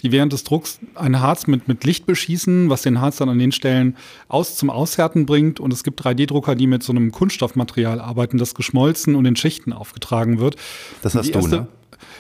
die 0.03 0.13
während 0.13 0.33
des 0.33 0.45
Drucks 0.45 0.79
ein 0.95 1.21
Harz 1.21 1.47
mit, 1.47 1.69
mit 1.69 1.85
Licht 1.85 2.07
beschießen, 2.07 2.71
was 2.71 2.83
den 2.83 3.01
Harz 3.01 3.17
dann 3.17 3.29
an 3.29 3.39
den 3.39 3.53
Stellen 3.53 3.97
aus 4.29 4.57
zum 4.57 4.71
Aushärten 4.71 5.27
bringt. 5.27 5.61
Und 5.61 5.73
es 5.73 5.85
gibt 5.85 6.01
3D-Drucker, 6.05 6.55
die 6.55 6.67
mit 6.67 6.83
so 6.83 6.93
einem 6.93 7.13
Kunststoffmaterial 7.13 8.01
arbeiten, 8.01 8.39
das 8.39 8.55
geschmolzen 8.55 9.15
und 9.15 9.25
in 9.27 9.37
Schichten 9.37 9.73
aufgetragen 9.73 10.39
wird. 10.39 10.57
Das 11.03 11.15
hast 11.15 11.29
erste, 11.29 11.51
du, 11.51 11.57
ne? 11.57 11.69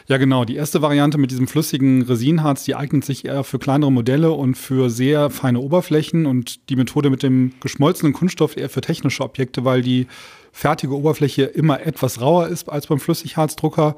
Ja, 0.09 0.17
genau. 0.17 0.45
Die 0.45 0.57
erste 0.57 0.83
Variante 0.83 1.19
mit 1.19 1.31
diesem 1.31 1.47
flüssigen 1.47 2.03
Resinharz, 2.03 2.65
die 2.65 2.75
eignet 2.75 3.05
sich 3.05 3.25
eher 3.25 3.45
für 3.45 3.59
kleinere 3.59 3.93
Modelle 3.93 4.33
und 4.33 4.57
für 4.57 4.91
sehr 4.91 5.31
feine 5.31 5.61
Oberflächen. 5.61 6.27
Und 6.27 6.69
die 6.71 6.77
Methode 6.77 7.11
mit 7.11 7.23
dem 7.23 7.53
geschmolzenen 7.61 8.13
Kunststoff 8.13 8.57
eher 8.57 8.71
für 8.71 8.81
technische 8.81 9.23
Objekte, 9.23 9.65
weil 9.65 9.83
die 9.83 10.07
fertige 10.53 10.97
Oberfläche 10.97 11.45
immer 11.45 11.81
etwas 11.87 12.21
rauer 12.21 12.49
ist 12.49 12.69
als 12.69 12.87
beim 12.87 13.01
Flüssigharzdrucker. 13.01 13.97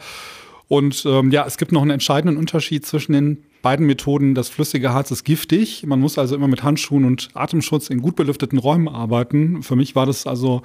Und 0.69 1.05
ähm, 1.07 1.31
ja, 1.31 1.45
es 1.47 1.59
gibt 1.59 1.71
noch 1.73 1.83
einen 1.83 1.91
entscheidenden 1.91 2.39
Unterschied 2.39 2.87
zwischen 2.87 3.13
den 3.13 3.45
beiden 3.61 3.87
Methoden. 3.87 4.35
Das 4.35 4.49
flüssige 4.49 4.93
Harz 4.93 5.11
ist 5.11 5.25
giftig. 5.25 5.85
Man 5.87 6.01
muss 6.01 6.19
also 6.19 6.35
immer 6.35 6.49
mit 6.49 6.63
Handschuhen 6.63 7.05
und 7.05 7.29
Atemschutz 7.35 7.91
in 7.91 8.03
gut 8.03 8.17
belüfteten 8.17 8.59
Räumen 8.59 8.89
arbeiten. 8.89 9.63
Für 9.63 9.77
mich 9.77 9.95
war 9.95 10.07
das 10.07 10.27
also 10.27 10.63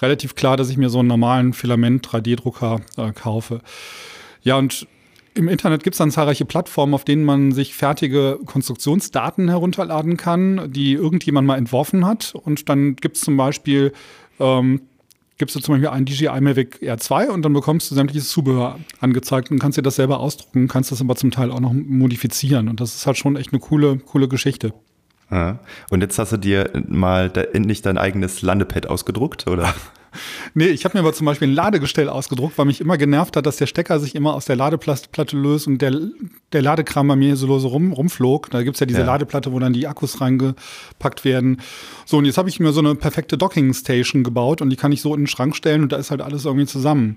relativ 0.00 0.34
klar, 0.34 0.56
dass 0.56 0.70
ich 0.70 0.76
mir 0.76 0.90
so 0.90 0.98
einen 1.00 1.08
normalen 1.08 1.52
Filament-3D-Drucker 1.52 2.80
äh, 2.96 3.12
kaufe. 3.12 3.60
Ja, 4.42 4.56
und 4.56 4.86
im 5.34 5.48
Internet 5.48 5.84
gibt 5.84 5.94
es 5.94 5.98
dann 5.98 6.10
zahlreiche 6.10 6.44
Plattformen, 6.44 6.94
auf 6.94 7.04
denen 7.04 7.24
man 7.24 7.52
sich 7.52 7.74
fertige 7.74 8.38
Konstruktionsdaten 8.44 9.48
herunterladen 9.48 10.16
kann, 10.16 10.72
die 10.72 10.92
irgendjemand 10.92 11.46
mal 11.46 11.56
entworfen 11.56 12.04
hat. 12.04 12.34
Und 12.34 12.68
dann 12.68 12.96
gibt 12.96 13.16
es 13.16 13.22
zum 13.22 13.36
Beispiel 13.36 13.92
ähm, 14.40 14.80
gibst 15.40 15.56
du 15.56 15.60
zum 15.60 15.74
Beispiel 15.74 15.88
einen 15.88 16.04
DJI 16.04 16.40
Mavic 16.40 16.80
R2 16.82 17.28
und 17.28 17.42
dann 17.42 17.54
bekommst 17.54 17.90
du 17.90 17.94
sämtliches 17.94 18.28
Zubehör 18.28 18.78
angezeigt 19.00 19.50
und 19.50 19.58
kannst 19.58 19.78
dir 19.78 19.82
das 19.82 19.96
selber 19.96 20.20
ausdrucken, 20.20 20.68
kannst 20.68 20.92
das 20.92 21.00
aber 21.00 21.16
zum 21.16 21.30
Teil 21.30 21.50
auch 21.50 21.60
noch 21.60 21.72
modifizieren. 21.72 22.68
Und 22.68 22.80
das 22.80 22.94
ist 22.94 23.06
halt 23.06 23.16
schon 23.16 23.36
echt 23.36 23.52
eine 23.52 23.58
coole, 23.58 23.96
coole 23.96 24.28
Geschichte. 24.28 24.74
Ja. 25.30 25.60
Und 25.88 26.02
jetzt 26.02 26.18
hast 26.18 26.32
du 26.32 26.36
dir 26.36 26.70
mal 26.88 27.32
endlich 27.54 27.80
dein 27.80 27.96
eigenes 27.96 28.42
Landepad 28.42 28.86
ausgedruckt, 28.86 29.46
oder? 29.46 29.74
Nee, 30.54 30.66
ich 30.66 30.84
habe 30.84 30.96
mir 30.96 31.00
aber 31.00 31.12
zum 31.12 31.26
Beispiel 31.26 31.48
ein 31.48 31.54
Ladegestell 31.54 32.08
ausgedruckt, 32.08 32.58
weil 32.58 32.66
mich 32.66 32.80
immer 32.80 32.98
genervt 32.98 33.36
hat, 33.36 33.46
dass 33.46 33.56
der 33.56 33.66
Stecker 33.66 33.98
sich 34.00 34.14
immer 34.14 34.34
aus 34.34 34.44
der 34.44 34.56
Ladeplatte 34.56 35.36
löst 35.36 35.66
und 35.66 35.80
der, 35.82 35.98
der 36.52 36.62
Ladekram 36.62 37.08
bei 37.08 37.16
mir 37.16 37.36
so 37.36 37.46
lose 37.46 37.68
rum, 37.68 37.92
rumflog. 37.92 38.50
Da 38.50 38.62
gibt's 38.62 38.80
ja 38.80 38.86
diese 38.86 39.00
ja. 39.00 39.06
Ladeplatte, 39.06 39.52
wo 39.52 39.58
dann 39.58 39.72
die 39.72 39.86
Akkus 39.86 40.20
reingepackt 40.20 41.24
werden. 41.24 41.60
So, 42.06 42.18
und 42.18 42.24
jetzt 42.24 42.38
habe 42.38 42.48
ich 42.48 42.60
mir 42.60 42.72
so 42.72 42.80
eine 42.80 42.94
perfekte 42.94 43.38
Docking-Station 43.38 44.24
gebaut 44.24 44.62
und 44.62 44.70
die 44.70 44.76
kann 44.76 44.92
ich 44.92 45.02
so 45.02 45.14
in 45.14 45.22
den 45.22 45.26
Schrank 45.26 45.56
stellen 45.56 45.82
und 45.82 45.92
da 45.92 45.96
ist 45.96 46.10
halt 46.10 46.22
alles 46.22 46.44
irgendwie 46.44 46.66
zusammen. 46.66 47.16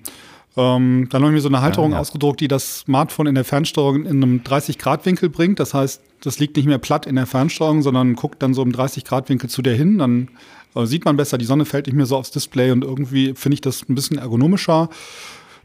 Ähm, 0.55 1.07
dann 1.09 1.21
habe 1.23 1.31
ich 1.31 1.35
mir 1.35 1.41
so 1.41 1.50
eine 1.50 1.62
Halterung 1.62 1.91
ja, 1.91 1.97
ja. 1.97 2.01
ausgedruckt, 2.01 2.39
die 2.39 2.47
das 2.47 2.79
Smartphone 2.81 3.27
in 3.27 3.35
der 3.35 3.43
Fernsteuerung 3.43 4.05
in 4.05 4.23
einem 4.23 4.41
30-Grad-Winkel 4.41 5.29
bringt. 5.29 5.59
Das 5.59 5.73
heißt, 5.73 6.01
das 6.23 6.39
liegt 6.39 6.55
nicht 6.55 6.65
mehr 6.65 6.77
platt 6.77 7.05
in 7.05 7.15
der 7.15 7.27
Fernsteuerung, 7.27 7.81
sondern 7.81 8.15
guckt 8.15 8.41
dann 8.41 8.53
so 8.53 8.63
im 8.63 8.71
30-Grad-Winkel 8.71 9.49
zu 9.49 9.61
der 9.61 9.75
hin. 9.75 9.97
Dann 9.97 10.29
äh, 10.73 10.85
sieht 10.85 11.03
man 11.03 11.17
besser, 11.17 11.37
die 11.37 11.45
Sonne 11.45 11.65
fällt 11.65 11.87
nicht 11.87 11.95
mehr 11.95 12.05
so 12.05 12.15
aufs 12.15 12.31
Display 12.31 12.71
und 12.71 12.83
irgendwie 12.83 13.33
finde 13.35 13.55
ich 13.55 13.61
das 13.61 13.87
ein 13.89 13.95
bisschen 13.95 14.17
ergonomischer. 14.17 14.89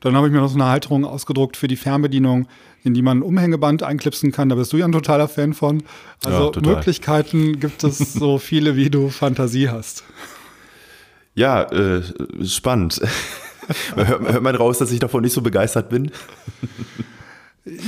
Dann 0.01 0.17
habe 0.17 0.27
ich 0.27 0.33
mir 0.33 0.41
noch 0.41 0.49
so 0.49 0.57
eine 0.57 0.67
Halterung 0.67 1.05
ausgedruckt 1.05 1.57
für 1.57 1.69
die 1.69 1.77
Fernbedienung, 1.77 2.49
in 2.83 2.93
die 2.93 3.03
man 3.03 3.19
ein 3.19 3.23
Umhängeband 3.23 3.85
einklipsen 3.85 4.33
kann. 4.33 4.49
Da 4.49 4.57
bist 4.57 4.73
du 4.73 4.77
ja 4.77 4.85
ein 4.85 4.93
totaler 4.93 5.29
Fan 5.29 5.55
von. 5.55 5.85
Also 6.25 6.53
ja, 6.53 6.61
Möglichkeiten 6.61 7.61
gibt 7.61 7.85
es 7.85 7.99
so 8.13 8.39
viele, 8.39 8.75
wie 8.75 8.91
du 8.91 9.11
Fantasie 9.11 9.69
hast. 9.69 10.03
Ja, 11.37 11.63
äh, 11.71 12.03
spannend. 12.45 13.01
hört, 13.95 14.33
hört 14.33 14.43
man 14.43 14.57
raus, 14.57 14.79
dass 14.79 14.91
ich 14.91 14.99
davon 14.99 15.23
nicht 15.23 15.33
so 15.33 15.41
begeistert 15.41 15.89
bin? 15.89 16.11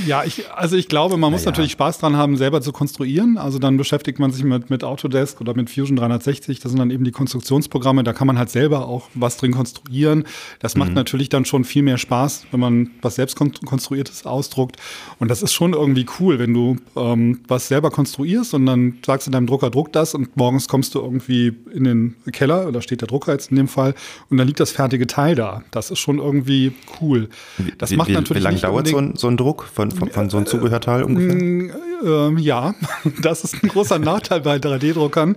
Ja, 0.05 0.23
ich, 0.23 0.51
also 0.51 0.75
ich 0.75 0.87
glaube, 0.87 1.17
man 1.17 1.31
muss 1.31 1.43
ja. 1.43 1.51
natürlich 1.51 1.71
Spaß 1.71 1.99
dran 1.99 2.15
haben, 2.15 2.37
selber 2.37 2.61
zu 2.61 2.71
konstruieren. 2.71 3.37
Also 3.37 3.59
dann 3.59 3.77
beschäftigt 3.77 4.19
man 4.19 4.31
sich 4.31 4.43
mit, 4.43 4.69
mit 4.69 4.83
Autodesk 4.83 5.41
oder 5.41 5.55
mit 5.55 5.69
Fusion 5.69 5.95
360. 5.95 6.59
Das 6.59 6.71
sind 6.71 6.79
dann 6.79 6.91
eben 6.91 7.03
die 7.03 7.11
Konstruktionsprogramme. 7.11 8.03
Da 8.03 8.13
kann 8.13 8.27
man 8.27 8.37
halt 8.37 8.49
selber 8.49 8.87
auch 8.87 9.09
was 9.13 9.37
drin 9.37 9.51
konstruieren. 9.51 10.25
Das 10.59 10.75
macht 10.75 10.89
mhm. 10.89 10.95
natürlich 10.95 11.29
dann 11.29 11.45
schon 11.45 11.63
viel 11.63 11.83
mehr 11.83 11.97
Spaß, 11.97 12.47
wenn 12.51 12.59
man 12.59 12.91
was 13.01 13.15
selbst 13.15 13.35
konstruiertes 13.35 14.25
ausdruckt. 14.25 14.77
Und 15.19 15.29
das 15.29 15.41
ist 15.41 15.53
schon 15.53 15.73
irgendwie 15.73 16.05
cool, 16.19 16.39
wenn 16.39 16.53
du 16.53 16.77
ähm, 16.95 17.41
was 17.47 17.67
selber 17.67 17.91
konstruierst 17.91 18.53
und 18.53 18.65
dann 18.65 18.97
sagst 19.05 19.27
du 19.27 19.31
deinem 19.31 19.47
Drucker, 19.47 19.69
druck 19.69 19.91
das 19.93 20.13
und 20.13 20.35
morgens 20.37 20.67
kommst 20.67 20.95
du 20.95 20.99
irgendwie 20.99 21.53
in 21.73 21.83
den 21.83 22.15
Keller, 22.31 22.71
da 22.71 22.81
steht 22.81 23.01
der 23.01 23.07
Drucker 23.07 23.33
jetzt 23.33 23.51
in 23.51 23.57
dem 23.57 23.67
Fall, 23.67 23.93
und 24.29 24.37
dann 24.37 24.47
liegt 24.47 24.59
das 24.59 24.71
fertige 24.71 25.07
Teil 25.07 25.35
da. 25.35 25.63
Das 25.71 25.91
ist 25.91 25.99
schon 25.99 26.19
irgendwie 26.19 26.73
cool. 26.99 27.29
Das 27.77 27.91
wie, 27.91 27.95
macht 27.95 28.09
wie, 28.09 28.13
natürlich. 28.13 28.41
Wie 28.41 28.45
lange 28.45 28.59
dauert 28.59 28.87
so 28.87 28.97
ein, 28.97 29.15
so 29.15 29.27
ein 29.27 29.37
Druck? 29.37 29.70
Von, 29.73 29.91
von, 29.91 30.09
von 30.09 30.29
so 30.29 30.37
einem 30.37 30.45
Zubehörteil 30.45 31.03
ungefähr? 31.03 31.35
Mm, 31.35 31.71
äh, 32.03 32.41
ja, 32.41 32.73
das 33.21 33.43
ist 33.43 33.63
ein 33.63 33.69
großer 33.69 33.99
Nachteil 33.99 34.41
bei 34.41 34.57
3D-Druckern. 34.57 35.35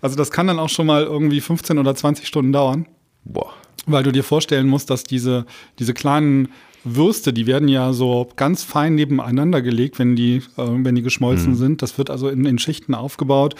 Also 0.00 0.16
das 0.16 0.30
kann 0.30 0.46
dann 0.46 0.58
auch 0.58 0.68
schon 0.68 0.86
mal 0.86 1.04
irgendwie 1.04 1.40
15 1.40 1.78
oder 1.78 1.94
20 1.94 2.26
Stunden 2.26 2.52
dauern. 2.52 2.86
Boah. 3.24 3.52
Weil 3.86 4.02
du 4.02 4.12
dir 4.12 4.24
vorstellen 4.24 4.66
musst, 4.66 4.90
dass 4.90 5.04
diese, 5.04 5.44
diese 5.78 5.92
kleinen 5.92 6.48
Würste, 6.84 7.32
die 7.32 7.46
werden 7.46 7.68
ja 7.68 7.92
so 7.92 8.28
ganz 8.36 8.62
fein 8.62 8.94
nebeneinander 8.94 9.62
gelegt, 9.62 9.98
wenn 9.98 10.16
die, 10.16 10.36
äh, 10.36 10.42
wenn 10.66 10.94
die 10.94 11.02
geschmolzen 11.02 11.52
mhm. 11.52 11.56
sind. 11.56 11.82
Das 11.82 11.98
wird 11.98 12.10
also 12.10 12.28
in, 12.28 12.44
in 12.44 12.58
Schichten 12.58 12.94
aufgebaut. 12.94 13.54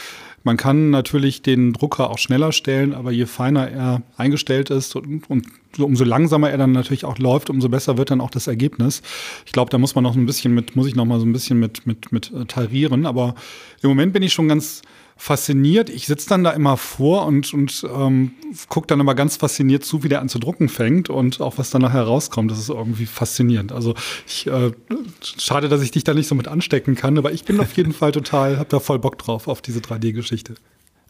Man 0.44 0.58
kann 0.58 0.90
natürlich 0.90 1.40
den 1.40 1.72
Drucker 1.72 2.10
auch 2.10 2.18
schneller 2.18 2.52
stellen, 2.52 2.92
aber 2.92 3.10
je 3.10 3.24
feiner 3.24 3.66
er 3.70 4.02
eingestellt 4.18 4.68
ist 4.68 4.94
und, 4.94 5.28
und 5.30 5.46
umso 5.78 6.04
langsamer 6.04 6.50
er 6.50 6.58
dann 6.58 6.72
natürlich 6.72 7.06
auch 7.06 7.18
läuft, 7.18 7.48
umso 7.48 7.70
besser 7.70 7.96
wird 7.96 8.10
dann 8.10 8.20
auch 8.20 8.30
das 8.30 8.46
Ergebnis. 8.46 9.00
Ich 9.46 9.52
glaube, 9.52 9.70
da 9.70 9.78
muss 9.78 9.94
man 9.94 10.04
noch 10.04 10.14
ein 10.14 10.26
bisschen 10.26 10.54
mit, 10.54 10.76
muss 10.76 10.86
ich 10.86 10.94
noch 10.94 11.06
mal 11.06 11.18
so 11.18 11.24
ein 11.24 11.32
bisschen 11.32 11.58
mit, 11.58 11.86
mit, 11.86 12.12
mit 12.12 12.30
äh, 12.30 12.44
tarieren. 12.44 13.06
Aber 13.06 13.34
im 13.80 13.88
Moment 13.88 14.12
bin 14.12 14.22
ich 14.22 14.34
schon 14.34 14.46
ganz, 14.46 14.82
fasziniert. 15.16 15.90
Ich 15.90 16.06
sitze 16.06 16.28
dann 16.28 16.44
da 16.44 16.50
immer 16.50 16.76
vor 16.76 17.26
und, 17.26 17.52
und 17.54 17.86
ähm, 17.94 18.32
gucke 18.68 18.86
dann 18.86 19.00
immer 19.00 19.14
ganz 19.14 19.36
fasziniert 19.36 19.84
zu, 19.84 20.02
wie 20.02 20.08
der 20.08 20.20
an 20.20 20.28
zu 20.28 20.38
drucken 20.38 20.68
fängt 20.68 21.08
und 21.08 21.40
auch 21.40 21.58
was 21.58 21.70
dann 21.70 21.82
nachher 21.82 22.02
rauskommt. 22.02 22.50
Das 22.50 22.58
ist 22.58 22.68
irgendwie 22.68 23.06
faszinierend. 23.06 23.72
Also 23.72 23.94
ich, 24.26 24.46
äh, 24.46 24.72
schade, 25.22 25.68
dass 25.68 25.82
ich 25.82 25.92
dich 25.92 26.04
da 26.04 26.14
nicht 26.14 26.28
so 26.28 26.34
mit 26.34 26.48
anstecken 26.48 26.94
kann, 26.94 27.16
aber 27.16 27.32
ich 27.32 27.44
bin 27.44 27.60
auf 27.60 27.76
jeden 27.76 27.92
Fall 27.94 28.12
total, 28.12 28.58
habe 28.58 28.68
da 28.68 28.80
voll 28.80 28.98
Bock 28.98 29.18
drauf 29.18 29.48
auf 29.48 29.62
diese 29.62 29.80
3D-Geschichte. 29.80 30.54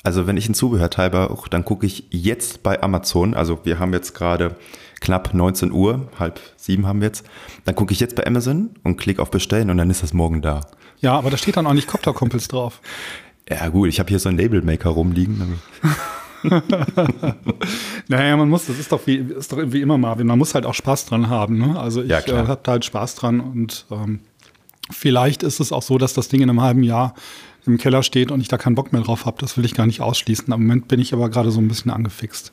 Also 0.02 0.26
wenn 0.26 0.36
ich 0.36 0.48
ein 0.50 0.54
Zubehörteil 0.54 1.08
brauche, 1.08 1.48
dann 1.48 1.64
gucke 1.64 1.86
ich 1.86 2.04
jetzt 2.10 2.62
bei 2.62 2.82
Amazon. 2.82 3.32
Also 3.32 3.60
wir 3.64 3.78
haben 3.78 3.94
jetzt 3.94 4.14
gerade 4.14 4.56
knapp 5.00 5.32
19 5.32 5.72
Uhr, 5.72 6.08
halb 6.18 6.40
sieben 6.56 6.86
haben 6.86 7.00
wir 7.00 7.08
jetzt. 7.08 7.24
Dann 7.64 7.74
gucke 7.74 7.92
ich 7.94 8.00
jetzt 8.00 8.14
bei 8.14 8.26
Amazon 8.26 8.70
und 8.84 8.98
klicke 8.98 9.22
auf 9.22 9.30
Bestellen 9.30 9.70
und 9.70 9.78
dann 9.78 9.88
ist 9.88 10.02
das 10.02 10.12
morgen 10.12 10.42
da. 10.42 10.60
Ja, 11.00 11.16
aber 11.16 11.30
da 11.30 11.36
steht 11.36 11.56
dann 11.56 11.66
auch 11.66 11.72
nicht 11.72 11.88
Copter-Kumpels 11.88 12.48
drauf. 12.48 12.80
Ja, 13.48 13.68
gut, 13.68 13.88
ich 13.88 14.00
habe 14.00 14.08
hier 14.08 14.18
so 14.18 14.28
einen 14.28 14.38
Labelmaker 14.38 14.90
rumliegen. 14.90 15.60
naja, 18.08 18.36
man 18.36 18.48
muss, 18.48 18.66
das 18.66 18.78
ist 18.78 18.92
doch 18.92 19.06
wie, 19.06 19.16
ist 19.16 19.52
doch 19.52 19.58
wie 19.60 19.80
immer, 19.80 19.98
Marvin, 19.98 20.26
man 20.26 20.38
muss 20.38 20.54
halt 20.54 20.66
auch 20.66 20.74
Spaß 20.74 21.06
dran 21.06 21.28
haben. 21.28 21.58
Ne? 21.58 21.78
Also 21.78 22.02
ich 22.02 22.10
ja, 22.10 22.20
äh, 22.20 22.46
habe 22.46 22.60
da 22.62 22.72
halt 22.72 22.84
Spaß 22.84 23.16
dran 23.16 23.40
und 23.40 23.86
ähm, 23.90 24.20
vielleicht 24.90 25.42
ist 25.42 25.60
es 25.60 25.72
auch 25.72 25.82
so, 25.82 25.98
dass 25.98 26.14
das 26.14 26.28
Ding 26.28 26.40
in 26.40 26.50
einem 26.50 26.62
halben 26.62 26.82
Jahr 26.82 27.14
im 27.66 27.78
Keller 27.78 28.02
steht 28.02 28.30
und 28.30 28.40
ich 28.40 28.48
da 28.48 28.58
keinen 28.58 28.74
Bock 28.74 28.92
mehr 28.92 29.02
drauf 29.02 29.26
habe. 29.26 29.36
Das 29.40 29.56
will 29.56 29.64
ich 29.64 29.74
gar 29.74 29.86
nicht 29.86 30.00
ausschließen. 30.00 30.52
Im 30.52 30.62
Moment 30.62 30.88
bin 30.88 31.00
ich 31.00 31.14
aber 31.14 31.30
gerade 31.30 31.50
so 31.50 31.60
ein 31.60 31.68
bisschen 31.68 31.90
angefixt. 31.90 32.52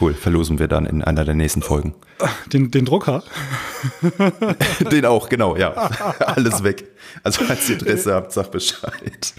Cool, 0.00 0.14
verlosen 0.14 0.58
wir 0.58 0.66
dann 0.66 0.86
in 0.86 1.04
einer 1.04 1.26
der 1.26 1.34
nächsten 1.34 1.60
Folgen. 1.60 1.94
Den, 2.52 2.70
den 2.70 2.86
Drucker? 2.86 3.22
den 4.90 5.04
auch, 5.04 5.28
genau, 5.28 5.56
ja. 5.56 5.72
Alles 6.20 6.64
weg. 6.64 6.86
Also 7.22 7.44
falls 7.44 7.68
ihr 7.68 7.78
Interesse 7.78 8.14
habt, 8.14 8.32
sagt 8.32 8.52
Bescheid. 8.52 9.34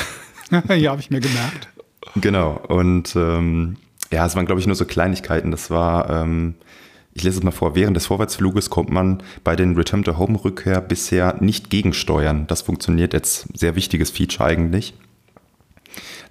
ja, 0.76 0.92
habe 0.92 1.02
ich 1.02 1.10
mir 1.10 1.20
gemerkt. 1.20 1.70
Genau. 2.16 2.62
Und 2.68 3.16
ähm, 3.16 3.78
ja, 4.12 4.26
es 4.26 4.36
waren, 4.36 4.46
glaube 4.46 4.62
ich, 4.62 4.68
nur 4.68 4.76
so 4.76 4.86
Kleinigkeiten. 4.86 5.52
Das 5.52 5.70
war, 5.70 6.10
ähm, 6.10 6.56
ich 7.14 7.24
lese 7.24 7.38
es 7.38 7.44
mal 7.44 7.52
vor, 7.52 7.76
während 7.76 7.96
des 7.96 8.08
Vorwärtsfluges 8.08 8.70
kommt 8.70 8.90
man 8.90 9.22
bei 9.44 9.56
den 9.56 9.76
Return 9.76 10.04
to 10.04 10.18
Home 10.18 10.44
Rückkehr 10.44 10.82
bisher 10.82 11.36
nicht 11.40 11.70
gegensteuern. 11.70 12.48
Das 12.48 12.62
funktioniert 12.62 13.14
jetzt, 13.14 13.48
sehr 13.58 13.76
wichtiges 13.76 14.10
Feature 14.10 14.50
eigentlich. 14.50 14.94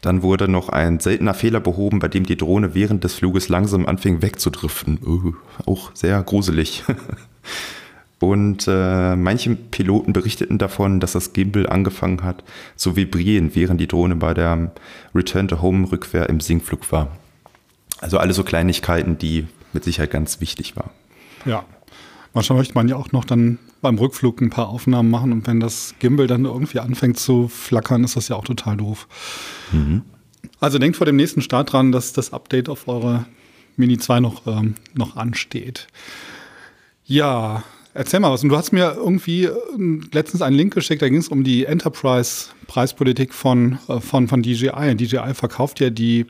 Dann 0.01 0.23
wurde 0.23 0.49
noch 0.49 0.69
ein 0.69 1.01
seltener 1.01 1.35
Fehler 1.35 1.61
behoben, 1.61 1.99
bei 1.99 2.09
dem 2.09 2.25
die 2.25 2.37
Drohne 2.37 2.75
während 2.75 3.03
des 3.03 3.15
Fluges 3.15 3.49
langsam 3.49 3.87
anfing 3.87 4.23
wegzudriften. 4.23 4.99
Uh, 5.05 5.35
auch 5.67 5.91
sehr 5.95 6.23
gruselig. 6.23 6.85
Und 8.21 8.67
äh, 8.67 9.15
manche 9.15 9.55
Piloten 9.55 10.13
berichteten 10.13 10.59
davon, 10.59 10.99
dass 10.99 11.13
das 11.13 11.33
Gimbal 11.33 11.69
angefangen 11.69 12.25
hat 12.25 12.43
zu 12.75 12.97
vibrieren, 12.97 13.55
während 13.55 13.81
die 13.81 13.87
Drohne 13.87 14.17
bei 14.17 14.35
der 14.35 14.73
Return-to-Home-Rückkehr 15.15 16.29
im 16.29 16.41
Sinkflug 16.41 16.91
war. 16.91 17.17
Also 18.01 18.19
alle 18.19 18.33
so 18.33 18.43
Kleinigkeiten, 18.43 19.19
die 19.19 19.47
mit 19.73 19.85
Sicherheit 19.85 20.11
ganz 20.11 20.41
wichtig 20.41 20.77
waren. 20.77 20.91
Ja, 21.45 21.65
manchmal 22.35 22.59
möchte 22.59 22.75
man 22.75 22.89
ja 22.89 22.97
auch 22.97 23.13
noch 23.13 23.25
dann 23.25 23.59
beim 23.81 23.99
Rückflug 23.99 24.41
ein 24.41 24.51
paar 24.51 24.69
Aufnahmen 24.69 25.11
machen 25.11 25.33
und 25.33 25.47
wenn 25.47 25.61
das 25.61 25.95
Gimbal 26.01 26.27
dann 26.27 26.45
irgendwie 26.45 26.81
anfängt 26.81 27.19
zu 27.19 27.47
flackern, 27.47 28.03
ist 28.03 28.17
das 28.17 28.29
ja 28.29 28.37
auch 28.37 28.45
total 28.45 28.77
doof. 28.77 29.07
Mhm. 29.71 30.03
Also 30.59 30.79
denkt 30.79 30.97
vor 30.97 31.07
dem 31.07 31.17
nächsten 31.17 31.43
Start 31.43 31.73
dran, 31.73 31.93
dass 31.93 32.13
das 32.13 32.33
Update 32.33 32.69
auf 32.69 32.89
eure 32.89 33.27
Mini 33.77 33.99
2 33.99 34.21
noch, 34.21 34.47
ähm, 34.47 34.75
noch 34.95 35.17
ansteht. 35.17 35.87
Ja, 37.05 37.63
Erzähl 37.99 38.21
mal 38.21 38.31
was. 38.31 38.45
Und 38.45 38.51
du 38.51 38.57
hast 38.57 38.71
mir 38.71 38.95
irgendwie 38.97 39.47
äh, 39.47 39.51
letztens 40.13 40.41
einen 40.41 40.55
Link 40.55 40.73
geschickt, 40.73 41.03
da 41.03 41.09
ging 41.09 41.19
es 41.19 41.27
um 41.27 41.43
die 41.43 41.65
Enterprise-Preispolitik 41.65 43.35
von, 43.35 43.81
äh, 43.89 43.99
von, 43.99 44.29
von 44.29 44.41
DJI. 44.41 44.95
DJI 44.95 45.35
verkauft 45.35 45.81
ja 45.81 45.91
die 45.91 46.27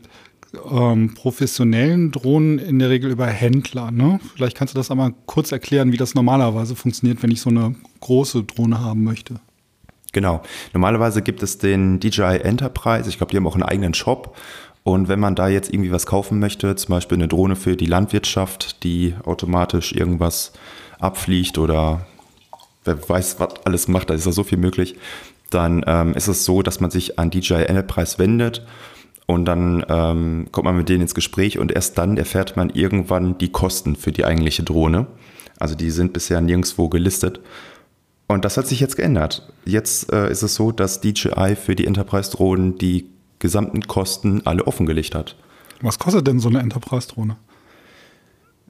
ähm, 0.71 1.13
professionellen 1.13 2.11
Drohnen 2.11 2.59
in 2.59 2.79
der 2.79 2.89
Regel 2.89 3.11
über 3.11 3.27
Händler. 3.27 3.91
Ne? 3.91 4.19
Vielleicht 4.35 4.57
kannst 4.57 4.73
du 4.73 4.79
das 4.79 4.91
einmal 4.91 5.13
kurz 5.27 5.53
erklären, 5.53 5.93
wie 5.93 5.99
das 5.99 6.15
normalerweise 6.15 6.75
funktioniert, 6.75 7.23
wenn 7.23 7.31
ich 7.31 7.43
so 7.43 7.51
eine 7.51 7.75
große 8.01 8.45
Drohne 8.45 8.81
haben 8.81 9.05
möchte. 9.05 9.35
Genau. 10.13 10.41
Normalerweise 10.73 11.21
gibt 11.21 11.43
es 11.43 11.59
den 11.59 12.01
DJI 12.01 12.39
Enterprise. 12.45 13.11
Ich 13.11 13.19
glaube, 13.19 13.31
die 13.31 13.37
haben 13.37 13.47
auch 13.47 13.57
einen 13.57 13.63
eigenen 13.63 13.93
Shop. 13.93 14.39
Und 14.85 15.09
wenn 15.09 15.21
man 15.21 15.35
da 15.35 15.49
jetzt 15.49 15.71
irgendwie 15.71 15.93
was 15.93 16.07
kaufen 16.07 16.39
möchte, 16.39 16.75
zum 16.77 16.95
Beispiel 16.95 17.19
eine 17.19 17.29
Drohne 17.29 17.57
für 17.57 17.77
die 17.77 17.85
Landwirtschaft, 17.85 18.83
die 18.85 19.15
automatisch 19.27 19.93
irgendwas 19.93 20.55
abfliegt 20.99 21.59
oder 21.59 22.07
wer 22.85 23.09
weiß, 23.09 23.41
was 23.41 23.55
alles 23.65 23.89
macht, 23.89 24.11
da 24.11 24.15
ist 24.15 24.27
ja 24.27 24.33
so 24.33 24.45
viel 24.45 24.59
möglich, 24.59 24.97
dann 25.51 25.85
ähm, 25.87 26.15
ist 26.15 26.29
es 26.29 26.45
so, 26.45 26.63
dass 26.63 26.81
man 26.81 26.91
sich 26.91 27.19
an 27.19 27.31
DJI 27.31 27.65
Enterprise 27.65 28.19
wendet 28.19 28.67
und 29.27 29.45
dann 29.45 29.85
ähm, 29.89 30.49
kommt 30.53 30.65
man 30.65 30.77
mit 30.77 30.89
denen 30.89 31.03
ins 31.03 31.15
Gespräch 31.15 31.59
und 31.59 31.71
erst 31.71 31.99
dann 31.99 32.17
erfährt 32.17 32.57
man 32.57 32.71
irgendwann 32.71 33.37
die 33.39 33.51
Kosten 33.51 33.95
für 33.95 34.11
die 34.11 34.25
eigentliche 34.25 34.63
Drohne. 34.63 35.07
Also 35.59 35.75
die 35.75 35.91
sind 35.91 36.13
bisher 36.13 36.41
nirgendwo 36.41 36.89
gelistet. 36.89 37.41
Und 38.27 38.45
das 38.45 38.57
hat 38.57 38.67
sich 38.67 38.81
jetzt 38.81 38.97
geändert. 38.97 39.51
Jetzt 39.65 40.13
äh, 40.13 40.31
ist 40.31 40.43
es 40.43 40.55
so, 40.55 40.73
dass 40.73 41.01
DJI 41.01 41.57
für 41.57 41.75
die 41.75 41.87
Enterprise-Drohnen 41.87 42.79
die 42.79 43.11
gesamten 43.39 43.83
Kosten 43.83 44.43
alle 44.47 44.67
offengelegt 44.67 45.15
hat. 45.15 45.37
Was 45.81 45.99
kostet 45.99 46.27
denn 46.27 46.39
so 46.39 46.49
eine 46.49 46.61
Enterprise-Drohne? 46.61 47.37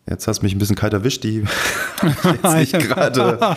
Jetzt 0.08 0.26
hast 0.26 0.40
du 0.40 0.46
mich 0.46 0.54
ein 0.54 0.58
bisschen 0.58 0.76
kalt 0.76 0.92
erwischt, 0.92 1.24
die 1.24 1.42
jetzt 2.42 2.56
nicht 2.56 2.88
gerade. 2.88 3.56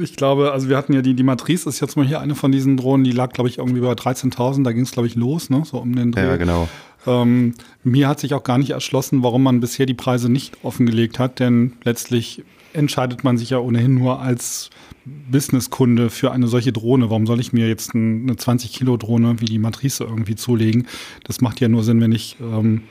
Ich 0.00 0.16
glaube, 0.16 0.52
also 0.52 0.68
wir 0.68 0.76
hatten 0.76 0.92
ja 0.92 1.02
die, 1.02 1.14
die 1.14 1.22
Matrice 1.22 1.68
ist 1.68 1.80
jetzt 1.80 1.96
mal 1.96 2.06
hier 2.06 2.20
eine 2.20 2.34
von 2.34 2.50
diesen 2.50 2.76
Drohnen, 2.76 3.04
die 3.04 3.12
lag, 3.12 3.32
glaube 3.32 3.48
ich, 3.48 3.58
irgendwie 3.58 3.80
bei 3.80 3.92
13.000, 3.92 4.64
da 4.64 4.72
ging 4.72 4.82
es, 4.82 4.90
glaube 4.90 5.06
ich, 5.06 5.14
los, 5.14 5.48
ne? 5.48 5.62
so 5.64 5.78
um 5.78 5.94
den 5.94 6.10
Dreh. 6.10 6.26
Ja, 6.26 6.36
genau. 6.36 6.68
Ähm, 7.06 7.54
mir 7.84 8.08
hat 8.08 8.18
sich 8.18 8.34
auch 8.34 8.42
gar 8.42 8.58
nicht 8.58 8.70
erschlossen, 8.70 9.22
warum 9.22 9.44
man 9.44 9.60
bisher 9.60 9.86
die 9.86 9.94
Preise 9.94 10.28
nicht 10.28 10.56
offengelegt 10.64 11.20
hat, 11.20 11.38
denn 11.38 11.74
letztlich 11.84 12.42
entscheidet 12.72 13.22
man 13.22 13.38
sich 13.38 13.50
ja 13.50 13.58
ohnehin 13.58 13.94
nur 13.94 14.20
als 14.20 14.70
Businesskunde 15.04 16.10
für 16.10 16.32
eine 16.32 16.48
solche 16.48 16.72
Drohne. 16.72 17.08
Warum 17.08 17.26
soll 17.26 17.38
ich 17.38 17.52
mir 17.52 17.68
jetzt 17.68 17.94
eine 17.94 18.34
20-Kilo-Drohne 18.34 19.40
wie 19.40 19.46
die 19.46 19.58
Matrice 19.58 20.02
irgendwie 20.02 20.34
zulegen? 20.34 20.88
Das 21.24 21.40
macht 21.40 21.60
ja 21.60 21.68
nur 21.68 21.84
Sinn, 21.84 22.00
wenn 22.00 22.12
ich 22.12 22.36
ähm, 22.40 22.82